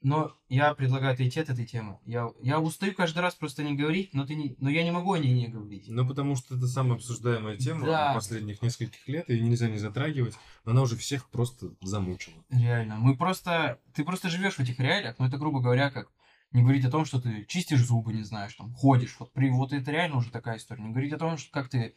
Но 0.00 0.32
я 0.48 0.74
предлагаю 0.74 1.14
отойти 1.14 1.40
от 1.40 1.48
этой 1.48 1.66
темы. 1.66 1.98
Я, 2.04 2.30
я 2.40 2.60
устаю 2.60 2.94
каждый 2.94 3.18
раз 3.18 3.34
просто 3.34 3.64
не 3.64 3.74
говорить, 3.74 4.14
но, 4.14 4.24
ты 4.24 4.36
не, 4.36 4.54
но 4.60 4.70
я 4.70 4.84
не 4.84 4.92
могу 4.92 5.12
о 5.12 5.18
ней 5.18 5.32
не 5.32 5.48
говорить. 5.48 5.86
Ну, 5.88 6.06
потому 6.06 6.36
что 6.36 6.56
это 6.56 6.68
самая 6.68 6.94
обсуждаемая 6.94 7.56
тема 7.56 7.84
Да. 7.84 8.14
последних 8.14 8.62
нескольких 8.62 9.08
лет, 9.08 9.28
ее 9.28 9.40
нельзя 9.40 9.68
не 9.68 9.78
затрагивать, 9.78 10.36
она 10.64 10.82
уже 10.82 10.96
всех 10.96 11.28
просто 11.30 11.74
замучила. 11.80 12.44
Реально. 12.48 12.96
Мы 12.98 13.16
просто... 13.16 13.80
Ты 13.92 14.04
просто 14.04 14.28
живешь 14.28 14.54
в 14.54 14.60
этих 14.60 14.78
реалиях, 14.78 15.18
но 15.18 15.26
это, 15.26 15.36
грубо 15.36 15.58
говоря, 15.58 15.90
как 15.90 16.12
не 16.52 16.62
говорить 16.62 16.84
о 16.84 16.90
том, 16.92 17.04
что 17.04 17.20
ты 17.20 17.44
чистишь 17.46 17.84
зубы, 17.84 18.12
не 18.12 18.22
знаешь, 18.22 18.54
там, 18.54 18.72
ходишь. 18.74 19.16
Вот, 19.18 19.32
при... 19.32 19.50
вот 19.50 19.72
это 19.72 19.90
реально 19.90 20.18
уже 20.18 20.30
такая 20.30 20.58
история. 20.58 20.82
Не 20.82 20.90
говорить 20.90 21.12
о 21.12 21.18
том, 21.18 21.36
что 21.38 21.50
как 21.50 21.68
ты 21.68 21.96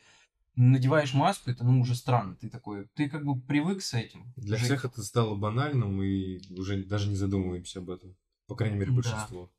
надеваешь 0.55 1.13
маску, 1.13 1.49
это, 1.51 1.63
ну, 1.63 1.79
уже 1.81 1.95
странно. 1.95 2.35
Ты 2.35 2.49
такой... 2.49 2.87
Ты 2.95 3.09
как 3.09 3.23
бы 3.25 3.39
привык 3.39 3.81
с 3.81 3.93
этим. 3.93 4.33
Для 4.35 4.57
жить. 4.57 4.65
всех 4.65 4.85
это 4.85 5.01
стало 5.03 5.35
банальным, 5.35 6.01
и 6.03 6.39
уже 6.57 6.83
даже 6.83 7.09
не 7.09 7.15
задумываемся 7.15 7.79
об 7.79 7.89
этом. 7.89 8.15
По 8.47 8.55
крайней 8.55 8.75
мере, 8.77 8.91
Да. 8.91 8.95
большинство. 8.95 9.51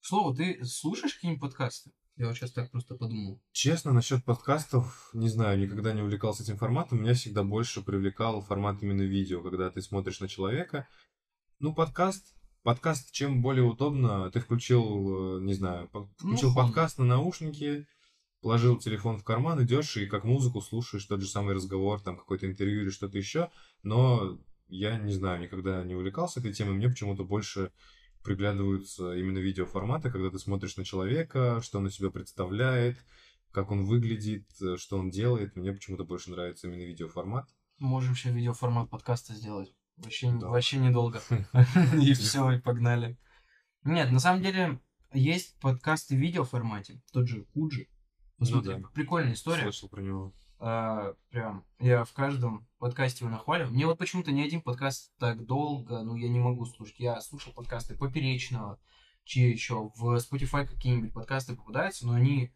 К 0.00 0.06
слову, 0.06 0.34
ты 0.34 0.64
слушаешь 0.64 1.14
какие-нибудь 1.14 1.40
подкасты? 1.40 1.92
Я 2.16 2.26
вот 2.26 2.36
сейчас 2.36 2.52
так 2.52 2.70
просто 2.70 2.94
подумал. 2.94 3.40
Честно, 3.52 3.92
насчет 3.92 4.22
подкастов, 4.24 5.08
не 5.14 5.28
знаю, 5.30 5.58
никогда 5.58 5.94
не 5.94 6.02
увлекался 6.02 6.42
этим 6.42 6.58
форматом. 6.58 7.00
Меня 7.02 7.14
всегда 7.14 7.42
больше 7.42 7.80
привлекал 7.82 8.42
формат 8.42 8.82
именно 8.82 9.02
видео, 9.02 9.42
когда 9.42 9.70
ты 9.70 9.80
смотришь 9.80 10.20
на 10.20 10.28
человека. 10.28 10.86
Ну, 11.58 11.72
подкаст, 11.74 12.34
подкаст 12.64 13.12
чем 13.12 13.40
более 13.40 13.64
удобно. 13.64 14.30
Ты 14.30 14.40
включил, 14.40 15.38
э, 15.38 15.42
не 15.42 15.54
знаю, 15.54 15.88
по- 15.88 16.06
включил 16.18 16.52
фон. 16.52 16.66
подкаст 16.66 16.98
на 16.98 17.06
наушники, 17.06 17.86
положил 18.42 18.76
телефон 18.78 19.18
в 19.18 19.24
карман, 19.24 19.62
идешь 19.62 19.96
и 19.96 20.06
как 20.06 20.24
музыку 20.24 20.60
слушаешь 20.60 21.04
тот 21.06 21.20
же 21.20 21.28
самый 21.28 21.54
разговор, 21.54 22.00
там 22.00 22.18
какое-то 22.18 22.46
интервью 22.46 22.82
или 22.82 22.90
что-то 22.90 23.16
еще. 23.16 23.50
Но 23.82 24.38
я 24.68 24.98
не 24.98 25.12
знаю, 25.12 25.40
никогда 25.40 25.82
не 25.84 25.94
увлекался 25.94 26.40
этой 26.40 26.52
темой. 26.52 26.74
Мне 26.74 26.88
почему-то 26.88 27.24
больше 27.24 27.70
приглядываются 28.24 29.14
именно 29.14 29.38
видеоформаты, 29.38 30.10
когда 30.10 30.30
ты 30.30 30.38
смотришь 30.38 30.76
на 30.76 30.84
человека, 30.84 31.60
что 31.62 31.78
он 31.78 31.86
из 31.86 31.94
себя 31.94 32.10
представляет, 32.10 32.98
как 33.52 33.70
он 33.70 33.84
выглядит, 33.84 34.46
э, 34.60 34.76
что 34.76 34.98
он 34.98 35.10
делает. 35.10 35.56
Мне 35.56 35.72
почему-то 35.72 36.04
больше 36.04 36.30
нравится 36.30 36.66
именно 36.68 36.82
видеоформат. 36.82 37.48
Можем 37.78 38.12
еще 38.12 38.30
видеоформат 38.30 38.90
подкаста 38.90 39.34
сделать. 39.34 39.74
Вообще, 39.96 40.32
Да. 40.32 40.48
вообще 40.48 40.78
недолго. 40.78 41.20
И 42.02 42.12
все, 42.14 42.50
и 42.52 42.60
погнали. 42.60 43.18
Нет, 43.84 44.10
на 44.10 44.20
самом 44.20 44.42
деле, 44.42 44.80
есть 45.12 45.58
подкасты 45.60 46.16
в 46.16 46.18
видеоформате. 46.18 47.02
Тот 47.12 47.28
же 47.28 47.44
Куджи. 47.52 47.88
Посмотри, 48.42 48.74
Ну 48.74 48.80
да. 48.82 48.88
прикольная 48.94 49.32
история. 49.34 49.62
Слышал 49.62 49.88
про 49.88 50.00
него. 50.00 50.32
А, 50.58 51.14
прям, 51.30 51.64
я 51.80 52.04
в 52.04 52.12
каждом 52.12 52.68
подкасте 52.78 53.24
его 53.24 53.32
нахваливаю. 53.32 53.72
Мне 53.72 53.86
вот 53.86 53.98
почему-то 53.98 54.30
ни 54.30 54.42
один 54.42 54.62
подкаст 54.62 55.12
так 55.18 55.44
долго, 55.44 56.02
ну, 56.02 56.14
я 56.14 56.28
не 56.28 56.38
могу 56.38 56.64
слушать. 56.66 57.00
Я 57.00 57.20
слушал 57.20 57.52
подкасты 57.52 57.96
Поперечного, 57.96 58.78
чьи 59.24 59.50
еще, 59.50 59.90
в 59.96 60.16
Spotify 60.18 60.66
какие-нибудь 60.66 61.12
подкасты 61.12 61.56
попадаются, 61.56 62.06
но 62.06 62.14
они 62.14 62.52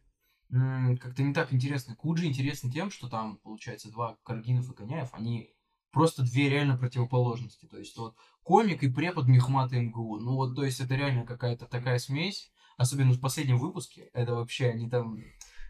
как-то 0.49 1.25
не 1.25 1.35
так 1.35 1.53
интересны. 1.53 1.97
Куджи 1.97 2.27
интересны 2.27 2.71
тем, 2.71 2.93
что 2.93 3.09
там, 3.09 3.39
получается, 3.39 3.91
два 3.91 4.17
Каргинов 4.23 4.71
и 4.71 4.75
Коняев, 4.75 5.09
они 5.13 5.53
просто 5.91 6.23
две 6.23 6.49
реально 6.49 6.77
противоположности. 6.77 7.67
То 7.67 7.79
есть 7.79 7.97
вот 7.97 8.15
комик 8.45 8.85
и 8.85 8.89
препод 8.89 9.27
Мехмата 9.27 9.81
МГУ. 9.81 10.21
Ну 10.21 10.35
вот, 10.35 10.55
то 10.55 10.63
есть 10.65 10.79
это 10.79 10.95
реально 10.95 11.27
какая-то 11.27 11.67
такая 11.67 11.99
смесь. 11.99 12.53
Особенно 12.77 13.15
в 13.15 13.21
последнем 13.21 13.59
выпуске. 13.59 14.11
Это 14.13 14.35
вообще, 14.35 14.69
они 14.69 14.91
там 14.91 15.19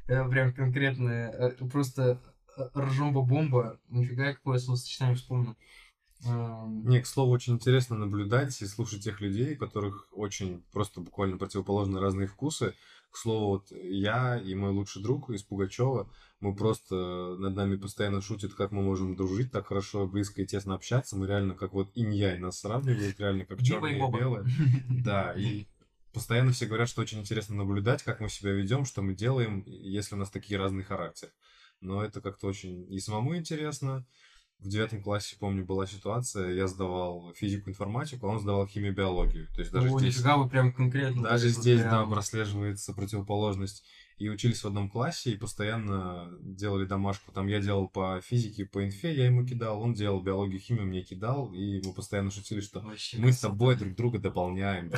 прям 0.07 0.53
конкретно 0.53 1.11
э, 1.11 1.51
просто 1.71 2.21
э, 2.57 2.69
ржомба-бомба. 2.75 3.79
Нифига, 3.89 4.35
какое 4.35 4.59
словосочетание 4.59 5.17
вспомнил. 5.17 5.57
Эм, 6.25 6.89
Не, 6.89 7.01
к 7.01 7.07
слову, 7.07 7.33
очень 7.33 7.55
интересно 7.55 7.97
наблюдать 7.97 8.61
и 8.63 8.67
слушать 8.67 9.05
тех 9.05 9.21
людей, 9.21 9.55
у 9.55 9.59
которых 9.59 10.09
очень 10.13 10.63
просто 10.73 11.01
буквально 11.01 11.37
противоположные 11.37 12.01
разные 12.01 12.27
вкусы. 12.27 12.75
К 13.11 13.17
слову, 13.17 13.47
вот 13.49 13.71
я 13.71 14.37
и 14.37 14.55
мой 14.55 14.73
лучший 14.73 15.03
друг 15.03 15.31
из 15.31 15.43
Пугачева, 15.43 16.11
мы 16.41 16.55
просто 16.55 17.37
над 17.39 17.55
нами 17.55 17.77
постоянно 17.77 18.21
шутят, 18.21 18.55
как 18.55 18.73
мы 18.73 18.83
можем 18.83 19.17
дружить 19.17 19.53
так 19.53 19.69
хорошо, 19.69 20.07
близко 20.07 20.43
и 20.43 20.47
тесно 20.47 20.75
общаться. 20.75 21.17
Мы 21.17 21.27
реально 21.27 21.55
как 21.55 21.73
вот 21.73 21.91
инь-яй 21.95 22.39
нас 22.39 22.61
сравнивают, 22.61 23.19
реально 23.19 23.47
как 23.47 23.63
черное 23.63 23.93
и 23.93 24.13
белое. 24.13 24.45
Да, 24.91 25.33
и 25.33 25.67
постоянно 26.17 26.53
все 26.53 26.65
говорят, 26.65 26.89
что 26.89 27.03
очень 27.03 27.21
интересно 27.21 27.57
наблюдать, 27.57 28.03
как 28.03 28.21
мы 28.21 28.31
себя 28.31 28.51
ведем, 28.53 28.87
что 28.87 29.03
мы 29.03 29.15
делаем, 29.15 29.63
если 29.67 30.15
у 30.15 30.19
нас 30.19 30.31
такие 30.31 30.59
разные 30.59 30.83
характеры. 30.83 31.31
Но 31.83 32.03
это 32.03 32.23
как-то 32.23 32.47
очень 32.47 32.91
и 32.91 32.99
самому 33.01 33.37
интересно. 33.37 34.07
В 34.59 34.69
девятом 34.69 35.03
классе, 35.03 35.37
помню, 35.39 35.67
была 35.67 35.87
ситуация, 35.87 36.55
я 36.55 36.67
сдавал 36.67 37.35
физику, 37.35 37.69
информатику, 37.69 38.27
а 38.27 38.31
он 38.31 38.41
сдавал 38.41 38.67
химию, 38.67 38.95
биологию. 38.95 39.47
То 39.55 39.61
есть 39.61 39.71
даже 39.71 39.91
О, 39.91 39.99
здесь, 40.01 40.19
вы 40.23 40.49
прям 40.49 40.73
конкретно. 40.73 41.23
даже 41.25 41.51
здесь, 41.51 41.83
да, 41.83 41.91
прям- 41.91 42.11
прослеживается 42.11 42.95
противоположность. 42.95 43.85
И 44.17 44.31
учились 44.31 44.63
в 44.63 44.67
одном 44.67 44.89
классе, 44.89 45.33
и 45.33 45.37
постоянно 45.37 46.31
делали 46.41 46.87
домашку. 46.87 47.33
Там 47.33 47.49
я 47.49 47.61
делал 47.61 47.87
по 47.87 48.23
физике, 48.23 48.65
по 48.65 48.83
инфе, 48.83 49.15
я 49.15 49.27
ему 49.27 49.45
кидал, 49.45 49.83
он 49.83 49.93
делал 49.93 50.23
биологию, 50.23 50.59
химию, 50.59 50.87
мне 50.87 51.03
кидал, 51.03 51.53
и 51.53 51.83
мы 51.87 51.93
постоянно 51.93 52.31
шутили, 52.31 52.63
что 52.63 52.81
Вообще 52.81 53.19
мы 53.19 53.33
с 53.33 53.41
красота. 53.41 53.49
тобой 53.53 53.77
друг 53.77 53.95
друга 53.95 54.19
дополняем, 54.19 54.91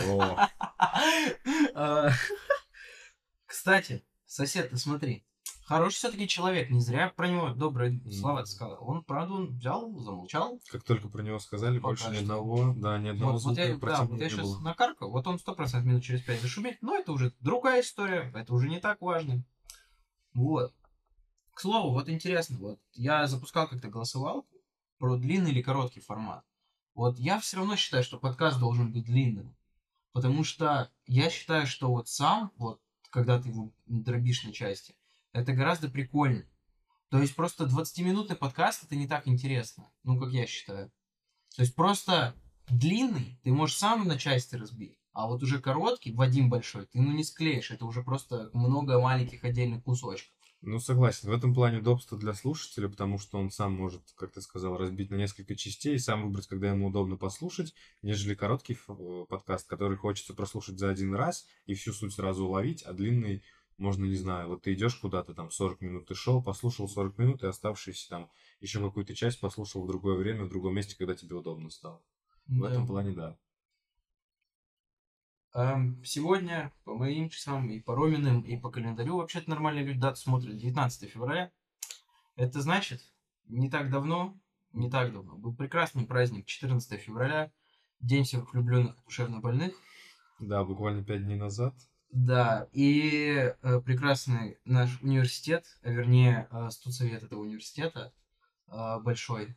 Кстати, 3.47 4.05
сосед, 4.26 4.71
ты 4.71 4.76
смотри. 4.76 5.25
Хороший 5.69 5.97
все-таки 5.97 6.26
человек, 6.26 6.71
не 6.71 6.81
зря 6.81 7.12
про 7.14 7.28
него 7.28 7.50
добрые 7.50 8.00
слова 8.11 8.43
ты 8.43 8.49
сказал. 8.49 8.78
Он, 8.81 9.05
правда, 9.05 9.35
он 9.35 9.59
взял, 9.59 9.93
замолчал. 9.99 10.59
Как 10.71 10.83
только 10.83 11.09
про 11.09 11.21
него 11.21 11.38
сказали, 11.38 11.78
Пока 11.78 11.88
больше 11.88 12.09
ни 12.09 12.14
что. 12.14 12.23
одного, 12.23 12.75
да, 12.75 12.99
ни 12.99 13.09
одного 13.09 13.33
Вот, 13.33 13.43
вот 13.43 13.55
звука 13.55 13.69
я, 13.69 13.76
да, 13.76 14.02
вот 14.05 14.19
я 14.19 14.31
сейчас 14.31 14.61
накаркал, 14.61 15.11
вот 15.11 15.26
он 15.26 15.38
сто 15.38 15.55
процентов 15.55 15.87
минут 15.87 16.05
через 16.05 16.23
пять 16.23 16.40
зашумит, 16.40 16.78
но 16.81 16.97
это 16.97 17.12
уже 17.12 17.35
другая 17.40 17.83
история, 17.83 18.33
это 18.35 18.55
уже 18.55 18.71
не 18.71 18.81
так 18.81 19.02
важно. 19.02 19.45
Вот. 20.33 20.73
К 21.52 21.61
слову, 21.61 21.93
вот 21.93 22.09
интересно, 22.09 22.57
вот 22.57 22.81
я 22.95 23.26
запускал 23.26 23.69
как-то 23.69 23.88
голосовалку 23.88 24.49
про 24.97 25.17
длинный 25.17 25.50
или 25.50 25.61
короткий 25.61 26.00
формат. 26.00 26.47
Вот 26.95 27.19
я 27.19 27.38
все 27.40 27.59
равно 27.59 27.76
считаю, 27.76 28.02
что 28.02 28.19
подкаст 28.19 28.59
должен 28.59 28.90
быть 28.90 29.05
длинным. 29.05 29.55
Потому 30.12 30.44
что 30.44 30.90
я 31.06 31.30
считаю, 31.30 31.66
что 31.66 31.88
вот 31.88 32.08
сам, 32.08 32.52
вот, 32.56 32.80
когда 33.10 33.40
ты 33.40 33.50
его 33.50 33.72
дробишь 33.86 34.44
на 34.44 34.52
части, 34.52 34.94
это 35.32 35.52
гораздо 35.52 35.88
прикольнее. 35.88 36.48
То 37.10 37.20
есть 37.20 37.34
просто 37.34 37.64
20-минутный 37.64 38.36
подкаст 38.36 38.84
это 38.84 38.96
не 38.96 39.06
так 39.06 39.26
интересно. 39.28 39.90
Ну, 40.04 40.18
как 40.18 40.30
я 40.30 40.46
считаю. 40.46 40.90
То 41.56 41.62
есть 41.62 41.74
просто 41.74 42.34
длинный 42.68 43.38
ты 43.42 43.52
можешь 43.52 43.76
сам 43.76 44.06
на 44.06 44.18
части 44.18 44.56
разбить. 44.56 44.98
А 45.12 45.26
вот 45.26 45.42
уже 45.42 45.60
короткий, 45.60 46.12
в 46.12 46.20
один 46.20 46.48
большой, 46.48 46.86
ты 46.86 47.00
ну 47.00 47.10
не 47.10 47.24
склеишь. 47.24 47.70
Это 47.70 47.86
уже 47.86 48.02
просто 48.02 48.50
много 48.52 49.00
маленьких 49.00 49.42
отдельных 49.42 49.82
кусочков. 49.82 50.32
Ну, 50.60 50.80
согласен. 50.80 51.28
В 51.28 51.32
этом 51.32 51.54
плане 51.54 51.78
удобство 51.78 52.18
для 52.18 52.34
слушателя, 52.34 52.88
потому 52.88 53.18
что 53.18 53.38
он 53.38 53.50
сам 53.50 53.74
может, 53.74 54.02
как 54.16 54.32
ты 54.32 54.40
сказал, 54.40 54.76
разбить 54.76 55.10
на 55.10 55.14
несколько 55.14 55.54
частей 55.54 55.94
и 55.94 55.98
сам 56.00 56.24
выбрать, 56.24 56.48
когда 56.48 56.70
ему 56.70 56.88
удобно 56.88 57.16
послушать, 57.16 57.74
нежели 58.02 58.34
короткий 58.34 58.76
э, 58.88 59.24
подкаст, 59.28 59.68
который 59.68 59.96
хочется 59.96 60.34
прослушать 60.34 60.78
за 60.78 60.90
один 60.90 61.14
раз 61.14 61.46
и 61.66 61.74
всю 61.74 61.92
суть 61.92 62.12
сразу 62.12 62.44
уловить, 62.46 62.82
а 62.82 62.92
длинный 62.92 63.44
можно, 63.76 64.04
не 64.04 64.16
знаю, 64.16 64.48
вот 64.48 64.62
ты 64.62 64.74
идешь 64.74 64.96
куда-то, 64.96 65.32
там 65.32 65.52
40 65.52 65.80
минут 65.80 66.08
ты 66.08 66.16
шел, 66.16 66.42
послушал 66.42 66.88
40 66.88 67.16
минут, 67.18 67.44
и 67.44 67.46
оставшиеся 67.46 68.08
там 68.08 68.30
еще 68.60 68.80
какую-то 68.80 69.14
часть 69.14 69.38
послушал 69.38 69.84
в 69.84 69.86
другое 69.86 70.16
время, 70.16 70.44
в 70.44 70.48
другом 70.48 70.74
месте, 70.74 70.96
когда 70.98 71.14
тебе 71.14 71.36
удобно 71.36 71.70
стало. 71.70 72.02
В 72.48 72.62
Да. 72.62 72.70
этом 72.70 72.86
плане, 72.88 73.12
да. 73.12 73.38
Эм, 75.58 76.00
Сегодня, 76.04 76.72
по 76.84 76.94
моим 76.94 77.30
часам, 77.30 77.68
и 77.68 77.80
по 77.80 77.96
Роминым, 77.96 78.42
и 78.42 78.56
по 78.56 78.70
календарю, 78.70 79.16
вообще-то 79.16 79.50
нормальные 79.50 79.84
люди 79.84 79.98
дату 79.98 80.20
смотрят 80.20 80.56
19 80.56 81.10
февраля. 81.10 81.50
Это 82.36 82.60
значит, 82.60 83.02
не 83.46 83.68
так 83.68 83.90
давно, 83.90 84.38
не 84.72 84.88
так 84.88 85.12
давно, 85.12 85.36
был 85.36 85.52
прекрасный 85.52 86.06
праздник 86.06 86.46
14 86.46 87.00
февраля, 87.00 87.50
День 87.98 88.22
всех 88.22 88.52
влюбленных 88.52 88.94
и 88.94 89.04
душевно 89.04 89.40
больных. 89.40 89.74
Да, 90.38 90.62
буквально 90.62 91.02
пять 91.02 91.24
дней 91.24 91.34
назад. 91.34 91.74
Да, 92.12 92.68
и 92.70 93.52
э, 93.60 93.80
прекрасный 93.80 94.58
наш 94.64 95.02
университет, 95.02 95.64
а 95.82 95.90
вернее, 95.90 96.46
э, 96.52 96.70
студсовет 96.70 97.24
этого 97.24 97.40
университета 97.40 98.12
э, 98.68 99.00
большой, 99.00 99.56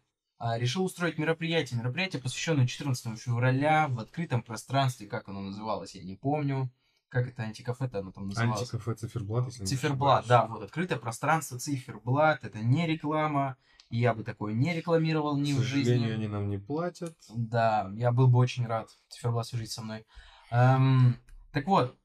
решил 0.57 0.85
устроить 0.85 1.17
мероприятие. 1.17 1.79
Мероприятие, 1.79 2.21
посвященное 2.21 2.67
14 2.67 3.19
февраля 3.19 3.87
в 3.87 3.99
открытом 3.99 4.41
пространстве, 4.41 5.07
как 5.07 5.29
оно 5.29 5.41
называлось, 5.41 5.95
я 5.95 6.03
не 6.03 6.15
помню. 6.15 6.71
Как 7.09 7.27
это 7.27 7.43
антикафе-то 7.43 7.99
оно 7.99 8.11
там 8.11 8.29
называлось? 8.29 8.61
Антикафе 8.61 8.93
Циферблат, 8.95 9.45
если 9.47 9.65
Циферблат, 9.65 10.25
да, 10.27 10.47
вот 10.47 10.63
открытое 10.63 10.97
пространство 10.97 11.59
Циферблат, 11.59 12.45
это 12.45 12.59
не 12.59 12.87
реклама, 12.87 13.57
я 13.89 14.13
бы 14.13 14.23
такое 14.23 14.53
не 14.53 14.73
рекламировал 14.73 15.37
ни 15.37 15.51
К 15.51 15.55
в 15.55 15.57
сожалению, 15.57 15.99
жизни. 15.99 16.13
они 16.13 16.27
нам 16.29 16.49
не 16.49 16.57
платят. 16.57 17.17
Да, 17.35 17.91
я 17.95 18.13
был 18.13 18.29
бы 18.29 18.39
очень 18.39 18.65
рад 18.65 18.89
Циферблат 19.09 19.45
свяжись 19.45 19.73
со 19.73 19.81
мной. 19.81 20.05
Эм, 20.51 21.17
так 21.51 21.67
вот, 21.67 21.97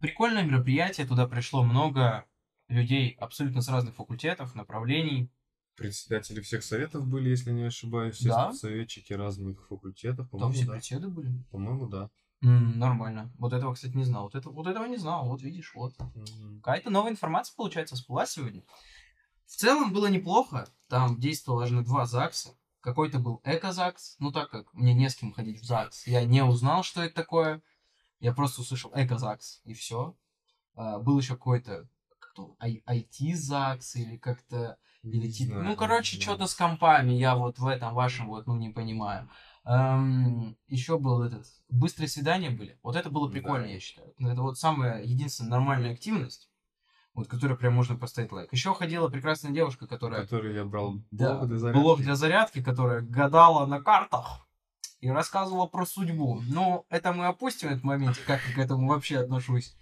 прикольное 0.00 0.42
мероприятие, 0.44 1.06
туда 1.06 1.26
пришло 1.26 1.62
много 1.62 2.24
людей 2.68 3.14
абсолютно 3.20 3.60
с 3.60 3.68
разных 3.68 3.94
факультетов, 3.94 4.54
направлений. 4.54 5.30
Председатели 5.76 6.40
всех 6.40 6.62
советов 6.64 7.06
были, 7.06 7.28
если 7.28 7.52
не 7.52 7.64
ошибаюсь, 7.64 8.16
все 8.16 8.28
Да. 8.28 8.52
советчики 8.52 9.12
разных 9.12 9.66
факультетов, 9.68 10.28
Там 10.30 10.52
все 10.52 10.66
да. 10.66 10.76
беседы 10.76 11.08
были. 11.08 11.30
По-моему, 11.50 11.86
да. 11.86 12.10
М, 12.42 12.78
нормально. 12.78 13.32
Вот 13.38 13.52
этого, 13.52 13.74
кстати, 13.74 13.94
не 13.96 14.04
знал. 14.04 14.24
Вот, 14.24 14.34
это, 14.34 14.50
вот 14.50 14.66
этого 14.66 14.84
не 14.86 14.96
знал. 14.96 15.28
Вот 15.28 15.42
видишь, 15.42 15.74
вот. 15.74 15.94
Мгм. 16.14 16.60
Какая-то 16.62 16.90
новая 16.90 17.10
информация, 17.10 17.54
получается, 17.56 17.94
всплыла 17.94 18.26
сегодня. 18.26 18.62
В 19.46 19.54
целом 19.56 19.92
было 19.92 20.06
неплохо. 20.06 20.68
Там 20.88 21.18
действовало 21.20 21.64
аж 21.64 21.70
на 21.70 21.84
два 21.84 22.06
ЗАГСа. 22.06 22.50
Какой-то 22.80 23.18
был 23.18 23.40
эко-ЗАГС. 23.44 24.16
Ну, 24.18 24.32
так 24.32 24.50
как 24.50 24.72
мне 24.74 24.94
не 24.94 25.08
с 25.10 25.16
кем 25.16 25.32
ходить 25.32 25.60
в 25.60 25.64
ЗАГС, 25.64 26.06
я 26.06 26.24
не 26.24 26.42
узнал, 26.44 26.82
что 26.84 27.02
это 27.02 27.14
такое. 27.14 27.62
Я 28.20 28.32
просто 28.32 28.60
услышал 28.62 28.92
эко-ЗАГС, 28.94 29.60
и 29.64 29.74
все. 29.74 30.16
был 30.74 31.18
еще 31.18 31.34
какой-то 31.34 31.88
ай- 32.60 32.82
IT-ЗАГС 32.86 33.96
или 33.96 34.16
как-то... 34.18 34.76
Не 35.06 35.30
типа... 35.30 35.52
знаю, 35.54 35.64
Ну, 35.64 35.76
короче, 35.76 36.20
что-то 36.20 36.46
с 36.46 36.54
компами. 36.54 37.12
Я 37.12 37.36
вот 37.36 37.58
в 37.58 37.66
этом 37.66 37.94
вашем 37.94 38.26
вот, 38.28 38.46
ну, 38.46 38.56
не 38.56 38.70
понимаю. 38.70 39.28
еще 40.68 40.98
был 40.98 41.22
этот... 41.22 41.46
Быстрые 41.68 42.08
свидания 42.08 42.50
были. 42.50 42.78
Вот 42.82 42.96
это 42.96 43.10
было 43.10 43.28
Да. 43.28 43.32
прикольно, 43.32 43.66
я 43.66 43.80
считаю. 43.80 44.12
Это 44.18 44.42
вот 44.42 44.58
самая 44.58 45.02
единственная 45.02 45.52
нормальная 45.52 45.92
активность, 45.92 46.48
вот, 47.14 47.28
которой 47.28 47.56
прям 47.56 47.74
можно 47.74 47.96
поставить 47.96 48.30
лайк. 48.32 48.52
Еще 48.52 48.74
ходила 48.74 49.08
прекрасная 49.08 49.52
девушка, 49.52 49.86
которая... 49.86 50.22
Который 50.22 50.54
я 50.54 50.64
брал 50.64 51.02
Да, 51.10 51.38
блог 51.38 51.48
для 51.48 51.58
зарядки. 51.58 51.80
блог 51.80 52.00
для 52.00 52.14
зарядки, 52.14 52.62
которая 52.62 53.00
гадала 53.00 53.66
на 53.66 53.80
картах 53.80 54.46
и 55.00 55.10
рассказывала 55.10 55.66
про 55.66 55.84
судьбу. 55.86 56.40
Но 56.48 56.84
это 56.88 57.12
мы 57.12 57.26
опустим 57.26 57.68
этот 57.68 57.84
момент, 57.84 58.16
как 58.26 58.40
я 58.48 58.54
к 58.54 58.58
этому 58.58 58.88
вообще 58.88 59.18
отношусь. 59.18 59.76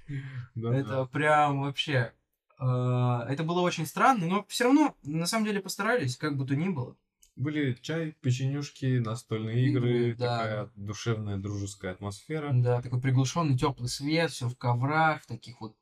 Да, 0.55 0.75
Это 0.75 0.89
да. 0.89 1.05
прям 1.07 1.63
вообще... 1.63 2.13
э, 2.59 3.33
Это 3.33 3.45
было 3.45 3.61
очень 3.61 3.87
странно, 3.87 4.27
но 4.27 4.45
все 4.49 4.65
равно, 4.65 4.97
на 5.03 5.27
самом 5.27 5.47
деле, 5.47 5.61
постарались, 5.61 6.17
как 6.17 6.37
бы 6.37 6.47
то 6.47 6.57
ни 6.57 6.69
было. 6.69 6.97
Были 7.37 7.75
чай, 7.75 8.13
печенюшки, 8.21 8.99
настольные 8.99 9.67
Игры, 9.67 10.11
игры, 10.11 10.17
да. 10.17 10.39
такая 10.39 10.71
душевная, 10.77 11.37
дружеская 11.37 11.93
атмосфера. 11.93 12.51
Да, 12.53 12.81
такой 12.81 13.01
приглушенный 13.01 13.59
теплый 13.59 13.89
свет, 13.89 14.31
все 14.31 14.49
в 14.49 14.57
коврах, 14.57 15.23
в 15.23 15.27
таких 15.27 15.61
вот 15.61 15.77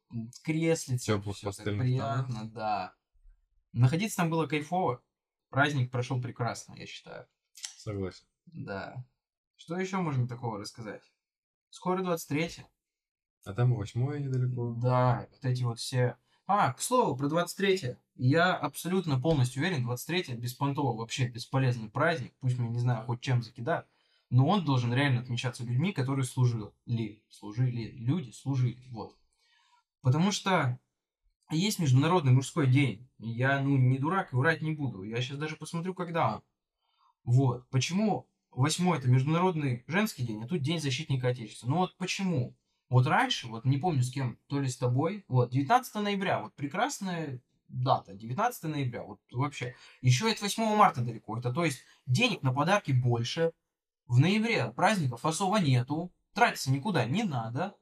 всё 0.99 1.21
так 1.21 1.25
пастельных 1.43 1.83
приятно, 1.83 2.51
да. 2.51 2.95
Находиться 3.73 4.17
там 4.19 4.31
было 4.31 4.47
кайфово. 4.47 5.03
Праздник 5.51 5.91
прошел 5.91 6.21
прекрасно, 6.23 6.75
я 6.75 6.87
считаю. 6.87 7.27
Согласен. 7.77 8.25
Да. 8.47 9.05
Что 9.57 9.79
еще 9.79 9.99
можно 9.99 10.27
такого 10.27 10.59
рассказать? 10.59 11.03
Скоро 11.69 12.03
23 12.03 12.65
А 13.45 13.53
там 13.53 13.73
и 13.73 13.77
восьмое 13.77 14.19
недалеко. 14.19 14.75
Да, 14.81 15.27
вот 15.31 15.45
эти 15.45 15.63
вот 15.63 15.79
все... 15.79 16.17
А, 16.47 16.73
к 16.73 16.81
слову, 16.81 17.17
про 17.17 17.29
23 17.29 17.97
Я 18.17 18.55
абсолютно 18.55 19.21
полностью 19.21 19.63
уверен, 19.63 19.85
23 19.85 20.35
беспонтово 20.35 20.97
вообще 20.97 21.29
бесполезный 21.29 21.89
праздник. 21.89 22.35
Пусть 22.41 22.59
меня, 22.59 22.71
не 22.71 22.81
знаю, 22.81 23.07
хоть 23.07 23.21
чем 23.21 23.43
закидают. 23.43 23.87
но 24.31 24.47
он 24.47 24.65
должен 24.65 24.93
реально 24.93 25.21
отмечаться 25.21 25.63
людьми, 25.65 25.93
которые 25.93 26.25
служили. 26.25 27.23
Служили. 27.29 27.93
Люди 27.93 28.31
служили. 28.31 28.83
Вот. 28.91 29.17
Потому 30.01 30.33
что 30.33 30.81
есть 31.51 31.79
Международный 31.79 32.33
мужской 32.33 32.67
день. 32.67 33.09
Я, 33.19 33.61
ну, 33.61 33.77
не 33.77 33.99
дурак 33.99 34.33
и 34.33 34.37
врать 34.37 34.63
не 34.63 34.73
буду. 34.73 35.03
Я 35.03 35.21
сейчас 35.21 35.39
даже 35.39 35.57
посмотрю, 35.57 35.95
когда 35.95 36.37
он. 36.37 36.43
Вот. 37.25 37.69
Почему 37.69 38.27
восьмой 38.51 38.99
это 38.99 39.09
Международный 39.09 39.85
женский 39.87 40.25
день, 40.25 40.43
а 40.43 40.49
тут 40.49 40.61
День 40.63 40.81
защитника 40.81 41.29
Отечества? 41.29 41.69
Ну 41.69 41.77
вот 41.77 41.97
почему? 41.99 42.57
Вот 42.93 43.07
раньше, 43.07 43.49
вот 43.49 43.65
не 43.65 43.79
помню 43.79 44.03
с 44.03 44.11
кем, 44.11 44.39
то 44.49 44.61
ли 44.61 44.69
с 44.69 44.77
тобой, 44.77 45.25
вот, 45.27 45.51
19 45.51 45.95
ноября, 45.95 46.41
вот 46.41 46.55
прекрасная 46.55 47.41
дата, 47.69 48.13
19 48.13 48.65
ноября, 48.65 49.03
вот 49.03 49.19
вообще. 49.31 49.75
Еще 50.03 50.31
это 50.31 50.43
8 50.43 50.77
марта 50.77 51.01
далеко, 51.01 51.39
это 51.39 51.55
то 51.55 51.65
есть 51.65 51.81
денег 52.05 52.43
на 52.43 52.53
подарки 52.53 52.93
больше, 52.93 53.53
в 54.09 54.21
ноябре 54.21 54.73
праздников 54.73 55.25
особо 55.25 55.59
нету, 55.59 56.13
тратиться 56.35 56.71
никуда 56.71 57.07
не 57.07 57.23
надо, 57.23 57.75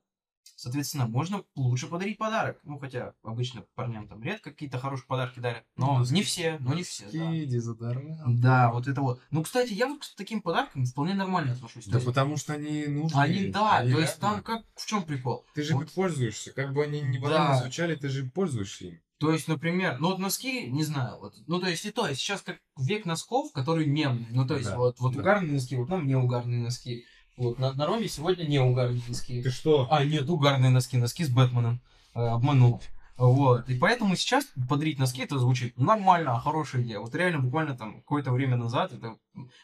Соответственно, 0.61 1.07
можно 1.07 1.43
лучше 1.57 1.87
подарить 1.87 2.19
подарок. 2.19 2.59
Ну, 2.64 2.79
хотя 2.79 3.14
обычно 3.23 3.64
парням 3.75 4.07
там 4.07 4.23
редко 4.23 4.50
какие-то 4.50 4.79
хорошие 4.79 5.07
подарки 5.07 5.40
дарят. 5.40 5.64
Но 5.75 6.00
носки, 6.00 6.14
не 6.14 6.23
все, 6.23 6.59
но 6.61 6.75
не 6.75 6.83
все. 6.83 7.07
Да. 7.11 7.35
дезодорант. 7.47 8.40
Да, 8.43 8.71
вот 8.71 8.87
это 8.87 9.00
вот. 9.00 9.23
Ну, 9.31 9.43
кстати, 9.43 9.73
я 9.73 9.87
вот 9.87 10.05
к 10.05 10.14
таким 10.19 10.43
подаркам 10.43 10.85
вполне 10.85 11.14
нормально 11.14 11.55
отношусь. 11.55 11.87
Да 11.87 11.99
потому 11.99 12.37
что 12.37 12.52
они 12.52 12.87
нужны. 12.88 13.19
Они, 13.19 13.47
да, 13.47 13.79
они 13.79 13.93
то 13.95 14.00
есть 14.00 14.21
там 14.21 14.43
как, 14.43 14.62
в 14.76 14.85
чем 14.85 15.02
прикол? 15.02 15.47
Ты 15.55 15.62
же 15.62 15.75
вот. 15.75 15.90
пользуешься, 15.93 16.52
как 16.52 16.75
бы 16.75 16.85
они 16.85 17.00
ни 17.00 17.17
банально 17.17 17.55
да. 17.55 17.62
звучали, 17.62 17.95
ты 17.95 18.11
же 18.11 18.26
пользуешься 18.26 18.88
им. 18.88 19.00
То 19.19 19.33
есть, 19.33 19.49
например, 19.49 19.99
ну 19.99 20.09
вот 20.09 20.19
носки, 20.19 20.67
не 20.71 20.85
знаю, 20.85 21.21
вот, 21.21 21.35
ну 21.47 21.59
то 21.59 21.69
есть 21.69 21.87
и 21.87 21.90
то, 21.90 22.07
есть 22.07 22.21
сейчас 22.21 22.43
как 22.43 22.59
век 22.79 23.05
носков, 23.07 23.52
которые 23.52 23.87
мемные, 23.87 24.29
ну 24.31 24.47
то 24.47 24.57
есть 24.57 24.71
да, 24.71 24.76
вот, 24.76 24.99
вот 24.99 25.12
да. 25.14 25.21
угарные 25.21 25.52
носки, 25.52 25.76
вот 25.76 25.88
нам 25.88 26.07
не 26.07 26.17
угарные 26.17 26.61
носки. 26.61 27.05
Вот, 27.37 27.59
на, 27.59 27.73
на 27.73 27.87
Роме 27.87 28.09
сегодня 28.09 28.45
не 28.45 28.59
угарные 28.59 29.03
носки. 29.09 29.43
Ты 29.43 29.51
что? 29.51 29.89
А, 29.91 30.05
нет, 30.05 30.29
угарные 30.29 30.71
носки, 30.71 30.97
носки 30.97 31.25
с 31.25 31.31
Бэтменом. 31.31 31.81
Э, 32.15 32.29
обманул. 32.29 32.83
Вот. 33.17 33.69
И 33.69 33.79
поэтому 33.79 34.17
сейчас 34.17 34.47
подарить 34.69 34.99
носки 34.99 35.23
это 35.23 35.39
звучит 35.39 35.77
нормально, 35.79 36.41
хорошая 36.41 36.83
идея. 36.83 37.01
Вот 37.01 37.15
реально 37.15 37.41
буквально 37.41 37.77
там 37.77 37.97
какое-то 37.97 38.33
время 38.33 38.57
назад 38.57 38.93
это 38.93 39.19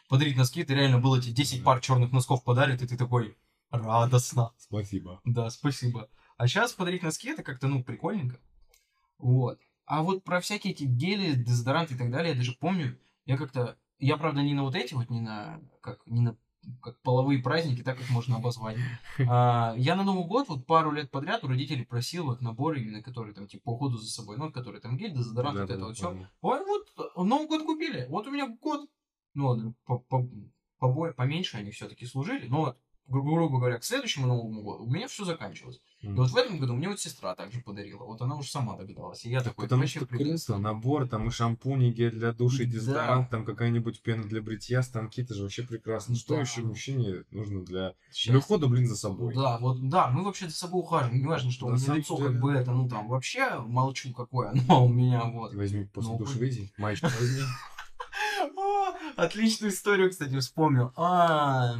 подарить 0.07 0.37
носки, 0.37 0.61
это 0.61 0.75
реально 0.75 0.99
было 0.99 1.19
тебе 1.19 1.33
10 1.33 1.63
пар 1.63 1.79
черных 1.79 2.11
носков 2.11 2.43
подарит, 2.43 2.83
и 2.83 2.87
ты 2.87 2.95
такой 2.95 3.35
радостно. 3.71 4.51
Спасибо. 4.57 5.21
Да, 5.25 5.49
спасибо. 5.49 6.07
А 6.37 6.47
сейчас 6.47 6.73
подарить 6.73 7.01
носки 7.01 7.29
это 7.29 7.41
как-то, 7.41 7.67
ну, 7.67 7.83
прикольненько. 7.83 8.39
Вот. 9.17 9.59
А 9.85 10.03
вот 10.03 10.23
про 10.23 10.39
всякие 10.39 10.73
эти 10.73 10.83
гели, 10.83 11.33
дезодоранты 11.33 11.95
и 11.95 11.97
так 11.97 12.11
далее, 12.11 12.33
я 12.33 12.37
даже 12.37 12.53
помню, 12.53 12.99
я 13.25 13.37
как-то, 13.37 13.75
я 13.97 14.17
правда 14.17 14.43
не 14.43 14.53
на 14.53 14.63
вот 14.63 14.75
эти 14.75 14.93
вот, 14.93 15.09
не 15.09 15.21
на, 15.21 15.59
как, 15.81 16.05
не 16.05 16.21
на 16.21 16.37
как 16.81 16.99
половые 17.01 17.41
праздники, 17.41 17.81
так 17.81 17.99
их 17.99 18.09
можно 18.09 18.37
обозвать. 18.37 18.77
А, 19.29 19.73
я 19.77 19.95
на 19.95 20.03
Новый 20.03 20.25
год 20.25 20.47
вот 20.47 20.65
пару 20.65 20.91
лет 20.91 21.11
подряд 21.11 21.43
у 21.43 21.47
родителей 21.47 21.85
просил 21.85 22.25
вот 22.25 22.41
наборы 22.41 22.81
именно, 22.81 23.01
которые 23.01 23.33
там 23.33 23.47
типа 23.47 23.63
по 23.65 23.69
уходу 23.71 23.97
за 23.97 24.09
собой, 24.09 24.37
ну, 24.37 24.51
которые 24.51 24.79
там 24.79 24.97
гель, 24.97 25.13
дезодорант, 25.13 25.55
да, 25.55 25.61
вот 25.61 25.67
да, 25.67 25.73
это 25.73 25.81
да, 25.81 25.87
вот 25.87 25.95
все. 25.95 26.29
Ой, 26.41 26.59
вот 26.65 27.27
Новый 27.27 27.47
год 27.47 27.63
купили, 27.63 28.05
вот 28.09 28.27
у 28.27 28.31
меня 28.31 28.47
год, 28.61 28.89
ну 29.33 29.73
по, 29.85 29.99
по, 29.99 30.29
побой, 30.79 31.13
поменьше 31.13 31.57
они 31.57 31.71
все-таки 31.71 32.05
служили, 32.05 32.47
но 32.47 32.59
вот 32.65 32.77
грубо 33.07 33.57
говоря, 33.57 33.77
к 33.77 33.83
следующему 33.83 34.27
Новому 34.27 34.61
году 34.61 34.83
у 34.83 34.89
меня 34.89 35.07
все 35.07 35.25
заканчивалось. 35.25 35.79
Mm. 36.03 36.09
И 36.09 36.13
вот 36.13 36.29
в 36.29 36.37
этом 36.37 36.59
году 36.59 36.75
мне 36.75 36.89
вот 36.89 36.99
сестра 36.99 37.35
также 37.35 37.61
подарила. 37.61 38.03
Вот 38.03 38.21
она 38.21 38.35
уже 38.35 38.49
сама 38.49 38.75
догадалась. 38.75 39.25
И 39.25 39.29
я 39.29 39.39
так 39.39 39.53
такой, 39.53 39.65
потому 39.65 39.87
что 39.87 40.05
круто, 40.05 40.57
набор, 40.57 41.07
там 41.07 41.27
и 41.27 41.31
шампуни, 41.31 41.91
гель 41.91 42.11
для 42.11 42.33
души, 42.33 42.65
да. 42.65 42.71
дезодорант, 42.71 43.29
там 43.29 43.45
какая-нибудь 43.45 44.01
пена 44.01 44.23
для 44.23 44.41
бритья, 44.41 44.83
станки, 44.83 45.21
это 45.21 45.33
же 45.33 45.43
вообще 45.43 45.63
прекрасно. 45.63 46.15
Что 46.15 46.35
да. 46.35 46.41
еще 46.41 46.61
мужчине 46.61 47.23
нужно 47.31 47.63
для, 47.63 47.95
для 48.25 48.37
ухода, 48.37 48.67
блин, 48.67 48.87
за 48.87 48.95
собой? 48.95 49.33
Да, 49.33 49.57
вот, 49.59 49.87
да, 49.89 50.09
мы 50.09 50.23
вообще 50.23 50.49
за 50.49 50.55
собой 50.55 50.81
ухаживаем. 50.81 51.19
Не 51.19 51.27
важно, 51.27 51.51
что 51.51 51.67
да, 51.67 51.73
у 51.73 51.75
меня 51.77 51.95
лицо 51.95 52.17
деле... 52.17 52.29
как 52.29 52.39
бы 52.41 52.51
это, 52.53 52.71
ну 52.71 52.87
там, 52.87 53.07
вообще 53.07 53.59
молчу 53.59 54.13
какое, 54.13 54.53
но 54.67 54.85
у 54.85 54.89
меня 54.89 55.23
вот. 55.25 55.53
Возьми 55.53 55.85
после 55.85 56.11
ну, 56.11 56.17
души 56.19 56.37
выйди, 56.37 56.71
маечку 56.77 57.07
возьми. 57.07 57.41
Отличную 59.15 59.71
историю, 59.71 60.09
кстати, 60.09 60.37
вспомнил. 60.39 60.91
А, 60.95 61.75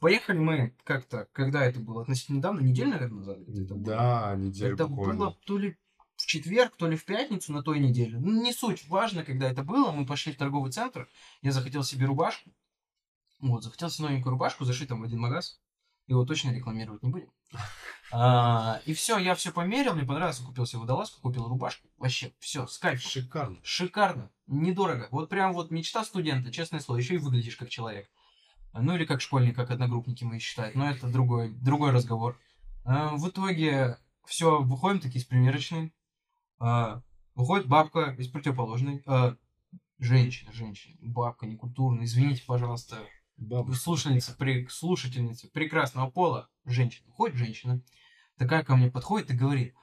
Поехали 0.00 0.38
мы 0.38 0.74
как-то, 0.84 1.28
когда 1.32 1.64
это 1.64 1.80
было, 1.80 2.02
относительно 2.02 2.36
недавно, 2.36 2.60
неделю, 2.60 2.90
наверное, 2.90 3.18
назад 3.18 3.38
где-то 3.40 3.74
Да, 3.74 4.34
неделю 4.36 4.74
Это 4.74 4.86
буквально. 4.86 5.14
было 5.14 5.36
то 5.44 5.58
ли 5.58 5.76
в 6.16 6.26
четверг, 6.26 6.76
то 6.76 6.86
ли 6.86 6.96
в 6.96 7.04
пятницу 7.04 7.52
на 7.52 7.62
той 7.62 7.80
неделе. 7.80 8.18
Ну, 8.18 8.42
не 8.42 8.52
суть, 8.52 8.86
важно, 8.88 9.24
когда 9.24 9.50
это 9.50 9.62
было. 9.62 9.90
Мы 9.90 10.06
пошли 10.06 10.32
в 10.32 10.36
торговый 10.36 10.70
центр, 10.72 11.08
я 11.42 11.52
захотел 11.52 11.82
себе 11.82 12.06
рубашку. 12.06 12.50
Вот, 13.40 13.62
захотел 13.62 13.90
себе 13.90 14.08
новенькую 14.08 14.32
рубашку, 14.32 14.64
зашли 14.64 14.86
там 14.86 15.00
в 15.00 15.04
один 15.04 15.20
магаз. 15.20 15.60
Его 16.06 16.24
точно 16.24 16.50
рекламировать 16.50 17.02
не 17.02 17.10
будем. 17.10 17.30
А, 18.10 18.80
и 18.86 18.94
все, 18.94 19.18
я 19.18 19.34
все 19.34 19.52
померил, 19.52 19.94
мне 19.94 20.06
понравилось, 20.06 20.38
купил 20.38 20.64
себе 20.64 20.78
водолазку, 20.78 21.20
купил 21.20 21.46
рубашку. 21.46 21.86
Вообще, 21.98 22.32
все, 22.38 22.66
с 22.66 22.78
кайфом. 22.78 23.10
Шикарно. 23.10 23.58
Шикарно. 23.62 24.30
Недорого. 24.46 25.08
Вот 25.10 25.28
прям 25.28 25.52
вот 25.52 25.70
мечта 25.70 26.02
студента, 26.04 26.50
честное 26.50 26.80
слово. 26.80 27.00
Еще 27.00 27.16
и 27.16 27.18
выглядишь 27.18 27.56
как 27.56 27.68
человек. 27.68 28.08
Ну 28.72 28.94
или 28.94 29.04
как 29.04 29.20
школьник, 29.20 29.56
как 29.56 29.70
одногруппники 29.70 30.24
мои 30.24 30.38
считают. 30.38 30.74
Но 30.74 30.90
это 30.90 31.08
другой, 31.08 31.50
другой 31.50 31.90
разговор. 31.90 32.38
А, 32.84 33.16
в 33.16 33.28
итоге 33.28 33.98
все, 34.24 34.62
выходим 34.62 35.00
такие 35.00 35.22
с 35.22 35.26
примерочной. 35.26 35.92
А, 36.58 37.02
выходит 37.34 37.66
бабка 37.66 38.14
из 38.18 38.28
противоположной. 38.28 39.02
А, 39.06 39.36
женщина, 39.98 40.52
женщина. 40.52 40.96
Бабка 41.00 41.46
некультурная. 41.46 42.04
Извините, 42.04 42.44
пожалуйста. 42.46 42.98
Бабушка. 43.36 43.80
Слушательница, 43.80 44.34
при, 44.36 44.66
слушательница 44.68 45.48
прекрасного 45.48 46.10
пола. 46.10 46.48
Женщина. 46.64 47.10
Ходит 47.12 47.36
женщина. 47.36 47.82
Такая 48.36 48.64
ко 48.64 48.76
мне 48.76 48.90
подходит 48.90 49.30
и 49.30 49.36
говорит. 49.36 49.74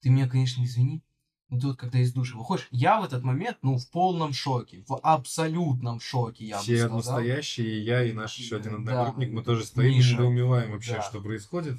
Ты 0.00 0.10
меня, 0.10 0.28
конечно, 0.28 0.62
извини, 0.62 1.02
ну, 1.48 1.60
тут, 1.60 1.78
когда 1.78 1.98
из 2.00 2.12
души 2.12 2.36
выходишь, 2.36 2.66
я 2.70 3.00
в 3.00 3.04
этот 3.04 3.22
момент, 3.22 3.58
ну, 3.62 3.78
в 3.78 3.88
полном 3.90 4.32
шоке, 4.32 4.84
в 4.88 4.98
абсолютном 5.02 6.00
шоке, 6.00 6.44
я 6.44 6.58
Все 6.58 6.72
бы 6.72 6.78
сказал. 6.78 6.96
настоящие, 6.96 7.84
я 7.84 8.02
и 8.02 8.12
наш 8.12 8.36
еще 8.36 8.56
один 8.56 8.76
одногруппник, 8.76 9.28
да, 9.28 9.34
мы 9.34 9.42
тоже 9.42 9.64
стоим 9.64 9.92
и 9.92 9.98
недоумеваем 9.98 10.72
вообще, 10.72 10.94
да. 10.94 11.02
что 11.02 11.20
происходит. 11.20 11.78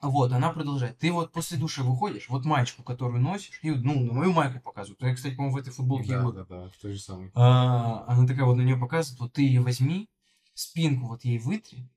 Вот, 0.00 0.32
она 0.32 0.50
продолжает. 0.50 0.98
Ты 0.98 1.12
вот 1.12 1.32
после 1.32 1.58
души 1.58 1.82
выходишь, 1.82 2.28
вот 2.28 2.44
маечку, 2.44 2.82
которую 2.82 3.20
носишь, 3.20 3.58
и, 3.62 3.70
ну, 3.70 4.00
на 4.00 4.12
мою 4.12 4.32
майку 4.32 4.60
показывают. 4.60 5.02
Я, 5.02 5.14
кстати, 5.14 5.34
по-моему, 5.34 5.56
в 5.56 5.60
этой 5.60 5.72
футболке 5.72 6.12
да, 6.12 6.22
был. 6.22 6.32
Да, 6.32 6.44
да, 6.44 6.68
в 6.68 6.80
той 6.80 6.94
же 6.94 7.00
самой. 7.00 7.30
А, 7.34 8.04
она 8.06 8.26
такая 8.26 8.44
вот 8.44 8.54
на 8.54 8.62
нее 8.62 8.76
показывает, 8.76 9.20
вот 9.20 9.32
ты 9.34 9.42
ее 9.42 9.60
возьми, 9.60 10.08
спинку 10.54 11.08
вот 11.08 11.24
ей 11.24 11.38
вытри, 11.38 11.90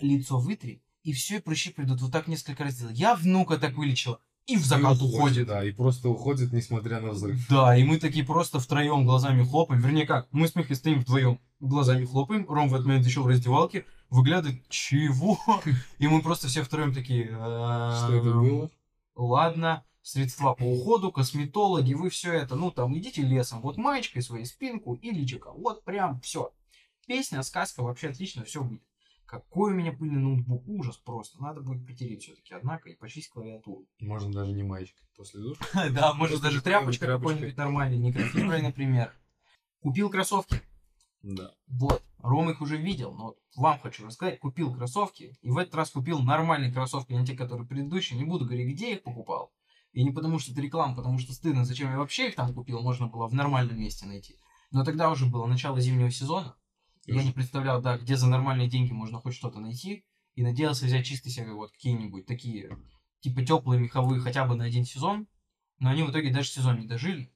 лицо 0.00 0.38
вытри, 0.38 0.82
и 1.02 1.12
все, 1.12 1.36
и 1.36 1.40
прыщи 1.40 1.70
придут. 1.70 2.00
Вот 2.00 2.10
так 2.10 2.26
несколько 2.26 2.64
раз 2.64 2.74
делай. 2.74 2.94
Я 2.94 3.14
внука 3.14 3.58
так 3.58 3.74
вылечила 3.74 4.18
и 4.46 4.56
в 4.56 4.64
закат 4.64 5.00
и 5.00 5.04
уходит, 5.04 5.14
уходит. 5.14 5.46
Да, 5.46 5.64
и 5.64 5.72
просто 5.72 6.08
уходит, 6.08 6.52
несмотря 6.52 7.00
на 7.00 7.10
взрыв. 7.10 7.46
Да, 7.48 7.76
и 7.76 7.84
мы 7.84 7.98
такие 7.98 8.24
просто 8.24 8.60
втроем 8.60 9.06
глазами 9.06 9.42
хлопаем. 9.42 9.80
Вернее 9.80 10.06
как, 10.06 10.28
мы 10.32 10.48
с 10.48 10.54
Михой 10.54 10.76
стоим 10.76 11.00
вдвоем 11.00 11.40
глазами 11.60 12.04
хлопаем. 12.04 12.46
Ром 12.48 12.68
в 12.68 12.74
этот 12.74 12.86
момент 12.86 13.06
еще 13.06 13.20
в 13.20 13.26
раздевалке. 13.26 13.86
Выглядывает, 14.10 14.68
чего? 14.68 15.38
И 15.98 16.08
мы 16.08 16.20
просто 16.22 16.48
все 16.48 16.62
втроем 16.62 16.92
такие... 16.92 17.28
Что 17.28 18.08
это 18.10 18.30
было? 18.30 18.70
Ладно, 19.16 19.84
средства 20.02 20.54
по 20.54 20.64
уходу, 20.64 21.10
косметологи, 21.10 21.94
вы 21.94 22.10
все 22.10 22.32
это, 22.32 22.56
ну 22.56 22.70
там 22.70 22.96
идите 22.98 23.22
лесом, 23.22 23.60
вот 23.60 23.76
маечкой 23.76 24.22
своей 24.22 24.44
спинку 24.44 24.94
и 24.94 25.10
личика, 25.10 25.50
вот 25.52 25.84
прям 25.84 26.20
все. 26.20 26.52
Песня, 27.06 27.42
сказка, 27.42 27.82
вообще 27.82 28.08
отлично, 28.08 28.44
все 28.44 28.62
будет. 28.62 28.82
Какой 29.26 29.72
у 29.72 29.74
меня 29.74 29.92
пыльный 29.92 30.20
ноутбук, 30.20 30.66
ужас 30.66 30.96
просто. 30.98 31.42
Надо 31.42 31.60
будет 31.60 31.86
притереть 31.86 32.22
все-таки, 32.22 32.54
однако, 32.54 32.90
и 32.90 32.96
почистить 32.96 33.32
клавиатуру. 33.32 33.86
Можно 34.00 34.32
даже 34.32 34.52
не 34.52 34.62
маечкой 34.62 35.06
после 35.16 35.40
душа. 35.40 35.64
Да, 35.90 36.12
можно 36.14 36.38
даже 36.38 36.60
тряпочка 36.60 37.06
какой-нибудь 37.06 37.56
нормальный, 37.56 37.98
микрофиброй, 37.98 38.62
например. 38.62 39.12
Купил 39.80 40.10
кроссовки. 40.10 40.60
Да. 41.22 41.52
Вот, 41.66 42.02
Ром 42.18 42.50
их 42.50 42.60
уже 42.60 42.76
видел, 42.76 43.14
но 43.14 43.34
вам 43.56 43.78
хочу 43.78 44.06
рассказать, 44.06 44.40
купил 44.40 44.74
кроссовки, 44.74 45.36
и 45.40 45.50
в 45.50 45.56
этот 45.56 45.74
раз 45.74 45.90
купил 45.90 46.20
нормальные 46.20 46.72
кроссовки, 46.72 47.12
не 47.12 47.24
те, 47.24 47.34
которые 47.34 47.66
предыдущие, 47.66 48.18
не 48.18 48.26
буду 48.26 48.44
говорить, 48.44 48.74
где 48.74 48.90
я 48.90 48.94
их 48.96 49.02
покупал. 49.02 49.52
И 49.92 50.04
не 50.04 50.10
потому, 50.10 50.38
что 50.38 50.52
это 50.52 50.60
реклама, 50.60 50.96
потому 50.96 51.18
что 51.18 51.32
стыдно, 51.32 51.64
зачем 51.64 51.90
я 51.90 51.98
вообще 51.98 52.28
их 52.28 52.34
там 52.34 52.52
купил, 52.52 52.82
можно 52.82 53.06
было 53.06 53.26
в 53.26 53.34
нормальном 53.34 53.78
месте 53.78 54.06
найти. 54.06 54.36
Но 54.70 54.84
тогда 54.84 55.10
уже 55.10 55.26
было 55.26 55.46
начало 55.46 55.80
зимнего 55.80 56.10
сезона, 56.10 56.56
я 57.06 57.22
не 57.22 57.32
представлял, 57.32 57.80
да, 57.80 57.98
где 57.98 58.16
за 58.16 58.28
нормальные 58.28 58.68
деньги 58.68 58.92
можно 58.92 59.18
хоть 59.18 59.34
что-то 59.34 59.60
найти. 59.60 60.04
И 60.34 60.42
надеялся 60.42 60.86
взять 60.86 61.06
чисто 61.06 61.30
себе 61.30 61.52
вот 61.52 61.70
какие-нибудь 61.70 62.26
такие, 62.26 62.76
типа 63.20 63.44
теплые 63.44 63.80
меховые 63.80 64.20
хотя 64.20 64.44
бы 64.44 64.56
на 64.56 64.64
один 64.64 64.84
сезон. 64.84 65.28
Но 65.78 65.90
они 65.90 66.02
в 66.02 66.10
итоге 66.10 66.32
даже 66.32 66.48
сезон 66.48 66.80
не 66.80 66.86
дожили. 66.86 67.30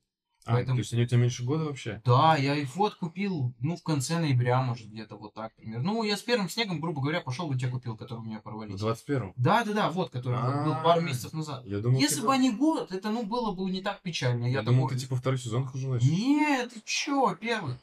А, 0.49 0.53
Поэтому... 0.53 0.77
то 0.77 0.81
есть 0.81 0.93
они 0.95 1.03
у 1.03 1.07
тебя 1.07 1.21
меньше 1.21 1.45
года 1.45 1.65
вообще? 1.65 2.01
Да, 2.07 2.35
я 2.37 2.55
их 2.55 2.75
вот 2.75 2.95
купил, 2.95 3.55
ну, 3.59 3.77
в 3.77 3.83
конце 3.83 4.19
ноября, 4.19 4.63
может, 4.63 4.89
где-то 4.89 5.17
вот 5.17 5.35
так, 5.35 5.55
примерно. 5.55 5.85
Ну, 5.85 6.03
я 6.05 6.17
с 6.17 6.23
первым 6.23 6.49
снегом, 6.49 6.81
грубо 6.81 7.03
говоря, 7.03 7.21
пошел 7.21 7.53
и 7.53 7.59
те 7.59 7.69
купил, 7.69 7.99
которые 7.99 8.23
у 8.23 8.27
меня 8.27 8.41
порвались. 8.41 8.81
В 8.81 8.87
21-м? 8.87 9.35
Да, 9.37 9.63
да, 9.65 9.73
да, 9.75 9.91
вот, 9.91 10.11
который 10.11 10.41
был 10.65 10.75
пару 10.83 11.03
месяцев 11.03 11.35
назад. 11.35 11.67
Я 11.67 11.81
думал, 11.81 11.99
Если 12.01 12.23
бы 12.23 12.33
они 12.33 12.51
год, 12.51 12.91
это, 12.93 13.11
ну, 13.11 13.27
было 13.27 13.53
бы 13.53 13.71
не 13.71 13.83
так 13.83 14.01
печально. 14.01 14.47
Я, 14.47 14.63
думал, 14.63 14.89
ты, 14.89 14.97
типа, 14.97 15.17
второй 15.17 15.39
сезон 15.39 15.67
хожу 15.67 15.99
Нет, 15.99 16.73
ты 16.73 16.81
чё, 16.83 17.37
первый. 17.39 17.75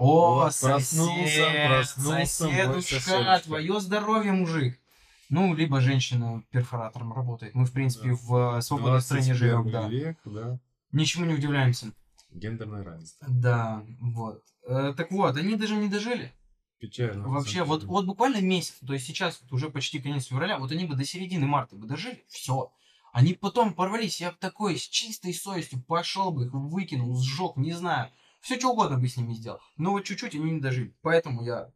О, 0.00 0.44
Вот, 0.44 0.58
проснулся, 0.62 1.24
сосед, 1.24 1.68
проснулся 1.68 2.48
мой 2.48 2.82
соседушка, 2.82 3.40
твое 3.44 3.80
здоровье, 3.80 4.32
мужик. 4.32 4.80
Ну, 5.28 5.54
либо 5.54 5.82
женщина 5.82 6.42
перфоратором 6.50 7.12
работает. 7.12 7.54
Мы, 7.54 7.66
в 7.66 7.72
принципе, 7.72 8.08
Да. 8.08 8.14
в 8.14 8.56
э, 8.56 8.62
свободной 8.62 9.02
стране 9.02 9.34
21 9.34 9.36
живем, 9.36 9.70
да. 9.70 9.88
век, 9.88 10.18
да. 10.24 10.58
Ничему 10.90 11.26
не 11.26 11.34
удивляемся. 11.34 11.92
Гендерное 12.30 12.82
равенство. 12.82 13.26
Да, 13.30 13.84
вот. 14.00 14.42
Э, 14.66 14.94
так 14.96 15.10
вот, 15.10 15.36
они 15.36 15.56
даже 15.56 15.76
не 15.76 15.88
дожили. 15.88 16.32
Печально. 16.78 17.28
Вообще, 17.28 17.62
вот, 17.62 17.84
вот 17.84 18.06
буквально 18.06 18.40
месяц, 18.40 18.76
то 18.84 18.94
есть 18.94 19.04
сейчас 19.04 19.42
вот 19.42 19.52
уже 19.52 19.68
почти 19.68 19.98
конец 19.98 20.24
февраля, 20.28 20.58
вот 20.58 20.72
они 20.72 20.86
бы 20.86 20.94
до 20.94 21.04
середины 21.04 21.46
марта 21.46 21.76
бы 21.76 21.86
дожили, 21.86 22.24
все. 22.26 22.72
Они 23.12 23.34
потом 23.34 23.74
порвались, 23.74 24.22
я 24.22 24.30
бы 24.30 24.38
такой 24.40 24.78
с 24.78 24.88
чистой 24.88 25.34
совестью 25.34 25.82
пошел 25.82 26.30
бы 26.30 26.46
их 26.46 26.54
выкинул, 26.54 27.14
сжег, 27.20 27.56
не 27.56 27.72
знаю. 27.72 28.10
Все 28.40 28.58
что 28.58 28.72
угодно 28.72 28.98
бы 28.98 29.08
с 29.08 29.16
ними 29.16 29.34
сделал. 29.34 29.60
Но 29.76 29.92
вот 29.92 30.04
чуть-чуть 30.04 30.34
они 30.34 30.50
не 30.52 30.60
дожили. 30.60 30.94
Поэтому 31.02 31.42
я 31.44 31.72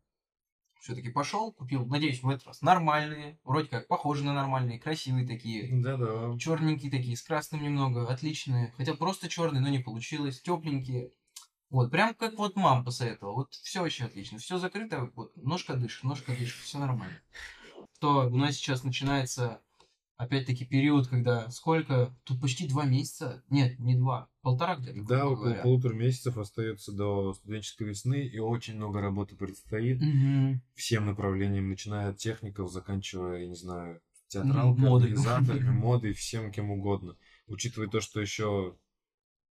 все-таки 0.80 1.10
пошел, 1.10 1.50
купил, 1.52 1.86
надеюсь, 1.86 2.22
в 2.22 2.28
этот 2.28 2.46
раз 2.46 2.60
нормальные, 2.60 3.38
вроде 3.42 3.68
как 3.68 3.88
похожи 3.88 4.22
на 4.22 4.34
нормальные, 4.34 4.78
красивые 4.78 5.26
такие, 5.26 5.70
Да-да. 5.82 6.38
черненькие 6.38 6.90
такие, 6.90 7.16
с 7.16 7.22
красным 7.22 7.62
немного, 7.62 8.06
отличные. 8.06 8.74
Хотя 8.76 8.94
просто 8.94 9.28
черные, 9.28 9.62
но 9.62 9.68
не 9.68 9.78
получилось, 9.78 10.42
тепленькие. 10.42 11.12
Вот, 11.70 11.90
прям 11.90 12.14
как 12.14 12.34
вот 12.34 12.54
мама 12.56 12.84
посоветовала. 12.84 13.34
Вот 13.34 13.54
все 13.54 13.80
вообще 13.80 14.04
отлично. 14.04 14.38
Все 14.38 14.58
закрыто, 14.58 15.10
вот, 15.16 15.34
ножка 15.36 15.74
дышит, 15.74 16.04
ножка 16.04 16.32
дышит, 16.32 16.62
все 16.62 16.78
нормально. 16.78 17.18
То 17.98 18.28
у 18.28 18.36
нас 18.36 18.54
сейчас 18.54 18.84
начинается 18.84 19.62
опять-таки 20.16 20.64
период, 20.64 21.08
когда 21.08 21.50
сколько? 21.50 22.16
Тут 22.24 22.40
почти 22.40 22.68
два 22.68 22.84
месяца. 22.84 23.42
Нет, 23.50 23.78
не 23.78 23.96
два, 23.96 24.28
полтора 24.42 24.76
где-то. 24.76 25.02
Да, 25.04 25.26
около 25.26 25.44
говоря. 25.44 25.62
полутора 25.62 25.94
месяцев 25.94 26.38
остается 26.38 26.92
до 26.92 27.34
студенческой 27.34 27.88
весны, 27.88 28.26
и 28.26 28.38
очень 28.38 28.76
много 28.76 29.00
работы 29.00 29.36
предстоит. 29.36 30.00
Мгм. 30.00 30.62
Всем 30.74 31.06
направлениям, 31.06 31.68
начиная 31.68 32.10
от 32.10 32.18
техников, 32.18 32.70
заканчивая, 32.70 33.40
я 33.40 33.48
не 33.48 33.56
знаю, 33.56 34.00
театралкой, 34.28 34.82
модой. 34.82 35.08
организаторами, 35.08 35.70
модой, 35.70 36.12
всем 36.12 36.52
кем 36.52 36.70
угодно. 36.70 37.16
Учитывая 37.46 37.88
то, 37.88 38.00
что 38.00 38.20
еще 38.20 38.76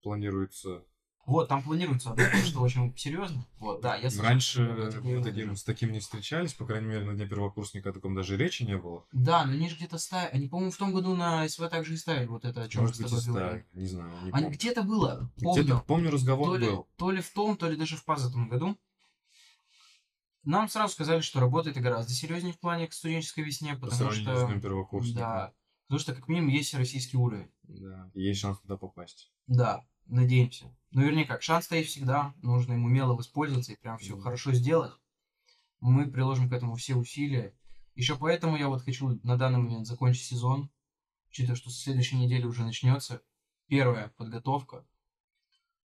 планируется 0.02 0.84
Вот, 1.24 1.48
там 1.48 1.62
планируется 1.62 2.10
одно, 2.10 2.24
что 2.44 2.60
очень 2.60 2.96
серьезно. 2.96 3.46
Вот, 3.60 3.80
да, 3.80 3.94
я 3.96 4.10
Раньше 4.20 4.62
мы 5.02 5.22
таким, 5.22 5.54
с 5.54 5.62
таким 5.62 5.92
не 5.92 6.00
встречались, 6.00 6.52
по 6.52 6.66
крайней 6.66 6.88
мере, 6.88 7.04
на 7.04 7.14
дне 7.14 7.26
первокурсника 7.26 7.90
о 7.90 7.92
таком 7.92 8.14
даже 8.16 8.36
речи 8.36 8.64
не 8.64 8.76
было. 8.76 9.04
Да, 9.12 9.44
но 9.44 9.52
они 9.52 9.68
же 9.68 9.76
где-то 9.76 9.98
ставили. 9.98 10.30
Они, 10.34 10.48
по-моему, 10.48 10.72
в 10.72 10.76
том 10.76 10.92
году 10.92 11.14
на 11.14 11.48
СВ 11.48 11.68
также 11.68 11.94
и 11.94 11.96
ставили 11.96 12.26
вот 12.26 12.44
это, 12.44 12.62
о 12.62 12.68
чем 12.68 12.82
мы 12.82 12.88
Может 12.88 12.96
с 12.96 13.12
быть, 13.12 13.12
и 13.22 13.26
тобой 13.26 13.40
говорили. 13.40 13.66
не 13.72 13.86
знаю, 13.86 14.10
не 14.10 14.30
Они 14.30 14.30
помню. 14.32 14.50
где-то 14.50 14.82
было, 14.82 15.30
Где-то, 15.36 15.54
помню. 15.54 15.84
помню, 15.86 16.10
разговор 16.10 16.46
то 16.48 16.56
ли, 16.56 16.66
был. 16.66 16.88
то 16.96 17.10
ли 17.12 17.20
в 17.22 17.30
том, 17.32 17.56
то 17.56 17.68
ли 17.68 17.76
даже 17.76 17.96
в 17.96 18.04
позатом 18.04 18.48
году. 18.48 18.76
Нам 20.44 20.68
сразу 20.68 20.92
сказали, 20.92 21.20
что 21.20 21.38
работа 21.38 21.70
это 21.70 21.80
гораздо 21.80 22.12
серьезнее 22.12 22.52
в 22.52 22.58
плане 22.58 22.88
к 22.88 22.92
студенческой 22.92 23.44
весне, 23.44 23.74
По 23.74 23.82
потому 23.82 23.96
сравнению 24.10 24.34
что... 24.36 24.44
с 24.44 24.48
днем 24.48 24.60
первокурсника. 24.60 25.20
Да. 25.20 25.52
Потому 25.86 26.00
что, 26.00 26.14
как 26.14 26.26
минимум, 26.26 26.48
есть 26.50 26.74
российский 26.74 27.16
уровень. 27.16 27.50
Да. 27.62 28.10
И 28.14 28.22
есть 28.22 28.40
шанс 28.40 28.58
туда 28.60 28.76
попасть. 28.76 29.30
Да, 29.46 29.84
надеемся. 30.06 30.74
Ну, 30.90 31.02
вернее 31.02 31.24
как, 31.24 31.42
шанс 31.42 31.66
стоит 31.66 31.86
всегда, 31.86 32.34
нужно 32.42 32.74
им 32.74 32.84
умело 32.84 33.14
воспользоваться 33.14 33.72
и 33.72 33.76
прям 33.76 33.98
все 33.98 34.18
хорошо 34.18 34.52
сделать. 34.52 34.92
Мы 35.80 36.10
приложим 36.10 36.48
к 36.48 36.52
этому 36.52 36.76
все 36.76 36.94
усилия. 36.94 37.54
Еще 37.94 38.16
поэтому 38.16 38.56
я 38.56 38.68
вот 38.68 38.82
хочу 38.82 39.20
на 39.22 39.36
данный 39.36 39.58
момент 39.58 39.86
закончить 39.86 40.24
сезон, 40.24 40.70
учитывая, 41.28 41.56
что 41.56 41.70
с 41.70 41.80
следующей 41.80 42.16
недели 42.16 42.44
уже 42.44 42.62
начнется 42.62 43.22
первая 43.68 44.08
подготовка. 44.16 44.86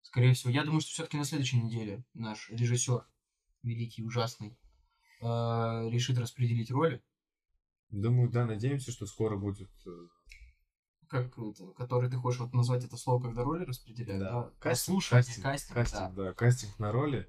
Скорее 0.02 0.34
всего, 0.34 0.50
я 0.50 0.64
думаю, 0.64 0.80
что 0.80 0.90
все-таки 0.90 1.16
на 1.16 1.24
следующей 1.24 1.58
неделе 1.58 2.04
наш 2.14 2.50
режиссер, 2.50 3.06
великий, 3.62 4.04
ужасный, 4.04 4.58
э, 5.20 5.24
решит 5.90 6.18
распределить 6.18 6.70
роли, 6.70 7.02
Думаю, 7.94 8.28
да, 8.28 8.44
надеемся, 8.44 8.90
что 8.90 9.06
скоро 9.06 9.36
будет 9.36 9.70
э, 9.86 9.90
как 11.22 11.38
это, 11.38 11.66
который 11.76 12.10
ты 12.10 12.16
хочешь 12.16 12.40
вот 12.40 12.52
назвать 12.54 12.84
это 12.84 12.96
слово, 12.96 13.22
когда 13.22 13.42
роли 13.44 13.64
распределяют, 13.64 14.22
да? 14.22 14.42
кастинг, 14.42 14.60
Прослушивание, 14.60 15.24
кастинг, 15.26 15.44
кастинг, 15.44 15.74
кастинг, 15.74 16.14
да. 16.14 16.24
да. 16.24 16.32
кастинг 16.32 16.78
на 16.78 16.92
роли. 16.92 17.28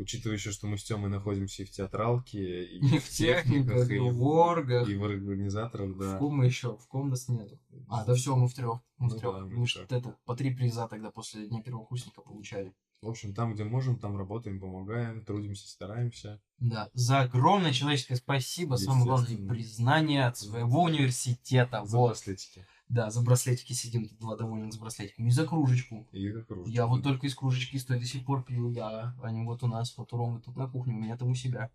Учитывая 0.00 0.36
еще, 0.36 0.52
что 0.52 0.68
мы 0.68 0.78
с 0.78 0.84
Тёмой 0.84 1.10
находимся 1.10 1.62
и 1.64 1.66
в 1.66 1.72
театралке, 1.72 2.64
и, 2.64 2.78
И 2.78 2.98
в 3.00 3.08
техниках, 3.08 3.90
и 3.90 3.98
в 3.98 4.22
оргах. 4.22 4.88
и 4.88 4.94
в 4.94 5.02
организаторах, 5.04 5.88
В 5.90 5.98
да. 5.98 6.18
ком 6.18 6.36
мы 6.36 6.46
еще? 6.46 6.76
В 6.76 6.86
ком 6.86 7.08
нас 7.08 7.28
нету? 7.28 7.58
А, 7.88 8.04
да 8.04 8.14
все, 8.14 8.36
мы 8.36 8.46
в 8.46 8.54
трех. 8.54 8.78
Мы 8.98 9.08
в 9.08 9.14
Ну 9.14 9.18
трех. 9.18 9.34
да, 9.34 9.40
мы 9.40 9.56
мы 9.56 9.66
в 9.66 9.76
это 9.76 10.16
по 10.24 10.36
три 10.36 10.54
приза 10.54 10.86
тогда 10.86 11.10
после 11.10 11.48
дня 11.48 11.60
первокурсника 11.62 12.20
получали. 12.20 12.72
В 13.00 13.08
общем, 13.08 13.32
там, 13.32 13.54
где 13.54 13.62
можем, 13.62 13.96
там 13.98 14.16
работаем, 14.16 14.58
помогаем, 14.60 15.24
трудимся, 15.24 15.68
стараемся. 15.68 16.40
Да, 16.58 16.90
за 16.94 17.20
огромное 17.20 17.72
человеческое 17.72 18.16
спасибо, 18.16 18.74
самое 18.74 19.04
главное, 19.04 19.48
признание 19.48 20.26
от 20.26 20.36
своего 20.36 20.82
университета. 20.82 21.84
За 21.84 21.96
Вот. 21.96 22.08
браслетики. 22.08 22.66
Да, 22.88 23.10
за 23.10 23.22
браслетики 23.22 23.72
сидим, 23.72 24.08
тут 24.08 24.18
два 24.18 24.36
довольных 24.36 24.72
с 24.72 24.78
браслетиками. 24.78 25.28
И 25.28 25.30
за 25.30 25.46
кружечку. 25.46 26.08
И 26.10 26.32
за 26.32 26.42
кружки. 26.42 26.72
Я 26.72 26.86
вот 26.86 27.04
только 27.04 27.26
из 27.26 27.34
кружечки 27.36 27.76
стой 27.76 28.00
до 28.00 28.06
сих 28.06 28.24
пор 28.24 28.42
пью, 28.42 28.72
да. 28.72 29.14
Они 29.22 29.44
вот 29.44 29.62
у 29.62 29.68
нас, 29.68 29.96
вот 29.96 30.12
у 30.12 30.16
Ромы 30.16 30.40
тут 30.40 30.56
на 30.56 30.66
кухне, 30.66 30.94
у 30.94 30.98
меня 30.98 31.16
там 31.16 31.28
у 31.28 31.34
себя. 31.34 31.70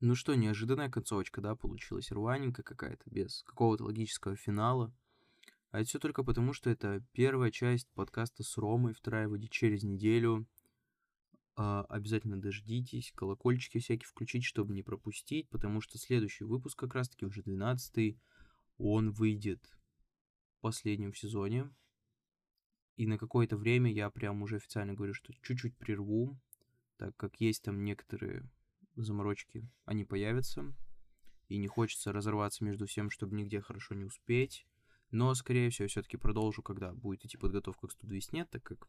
Ну 0.00 0.14
что, 0.14 0.34
неожиданная 0.34 0.88
концовочка, 0.88 1.40
да, 1.40 1.56
получилась 1.56 2.12
рваненькая 2.12 2.62
какая-то, 2.62 3.02
без 3.10 3.42
какого-то 3.42 3.84
логического 3.84 4.36
финала. 4.36 4.94
А 5.70 5.80
это 5.80 5.88
все 5.88 5.98
только 5.98 6.24
потому, 6.24 6.52
что 6.52 6.68
это 6.68 7.04
первая 7.12 7.50
часть 7.50 7.88
подкаста 7.94 8.42
с 8.42 8.56
Ромой, 8.56 8.92
вторая 8.92 9.28
выйдет 9.28 9.50
через 9.50 9.84
неделю. 9.84 10.48
А, 11.54 11.84
обязательно 11.84 12.40
дождитесь, 12.40 13.12
колокольчики 13.14 13.78
всякие 13.78 14.06
включить, 14.06 14.44
чтобы 14.44 14.74
не 14.74 14.82
пропустить, 14.82 15.48
потому 15.48 15.80
что 15.80 15.98
следующий 15.98 16.44
выпуск 16.44 16.78
как 16.78 16.94
раз-таки 16.94 17.24
уже 17.24 17.42
12 17.42 18.18
он 18.78 19.12
выйдет 19.12 19.60
последним 20.60 21.12
в 21.12 21.18
сезоне. 21.18 21.70
И 22.96 23.06
на 23.06 23.16
какое-то 23.16 23.56
время 23.56 23.92
я 23.92 24.10
прям 24.10 24.42
уже 24.42 24.56
официально 24.56 24.94
говорю, 24.94 25.14
что 25.14 25.32
чуть-чуть 25.42 25.76
прерву, 25.76 26.38
так 26.96 27.16
как 27.16 27.40
есть 27.40 27.62
там 27.62 27.84
некоторые 27.84 28.48
заморочки, 28.96 29.68
они 29.84 30.04
появятся. 30.04 30.74
И 31.48 31.58
не 31.58 31.68
хочется 31.68 32.12
разорваться 32.12 32.64
между 32.64 32.86
всем, 32.86 33.10
чтобы 33.10 33.36
нигде 33.36 33.60
хорошо 33.60 33.94
не 33.94 34.04
успеть. 34.04 34.66
Но, 35.10 35.34
скорее 35.34 35.70
всего, 35.70 35.88
все-таки 35.88 36.16
продолжу, 36.16 36.62
когда 36.62 36.92
будет 36.92 37.24
идти 37.24 37.36
подготовка 37.36 37.88
к 37.88 37.92
студ 37.92 38.10
весне, 38.10 38.44
так 38.44 38.62
как 38.62 38.88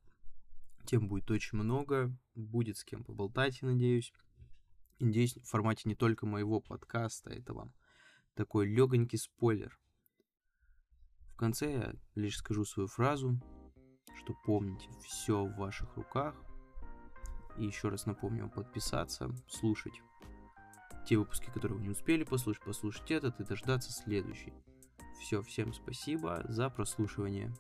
тем 0.86 1.08
будет 1.08 1.30
очень 1.32 1.58
много, 1.58 2.16
будет 2.36 2.78
с 2.78 2.84
кем 2.84 3.04
поболтать, 3.04 3.62
надеюсь. 3.62 4.14
И 5.00 5.06
надеюсь, 5.06 5.36
в 5.36 5.46
формате 5.46 5.84
не 5.86 5.96
только 5.96 6.26
моего 6.26 6.60
подкаста, 6.62 7.32
это 7.32 7.54
вам 7.54 7.74
такой 8.36 8.68
легонький 8.68 9.18
спойлер. 9.18 9.80
В 11.34 11.38
конце 11.38 11.72
я 11.72 11.94
лишь 12.14 12.38
скажу 12.38 12.66
свою 12.66 12.88
фразу, 12.88 13.40
что 14.16 14.36
помните, 14.46 14.88
все 15.04 15.44
в 15.44 15.56
ваших 15.56 15.96
руках. 15.96 16.36
И 17.58 17.66
еще 17.66 17.90
раз 17.90 18.06
напомню 18.06 18.44
вам 18.44 18.52
подписаться, 18.52 19.34
слушать 19.48 20.02
те 21.08 21.18
выпуски, 21.18 21.48
которые 21.48 21.80
вы 21.80 21.84
не 21.84 21.90
успели 21.90 22.24
послушать, 22.24 22.64
послушать 22.64 23.10
этот 23.10 23.40
и 23.40 23.44
дождаться 23.44 23.92
следующий. 23.92 24.54
Все, 25.22 25.44
всем 25.44 25.72
спасибо 25.72 26.44
за 26.50 26.70
прослушивание. 26.70 27.54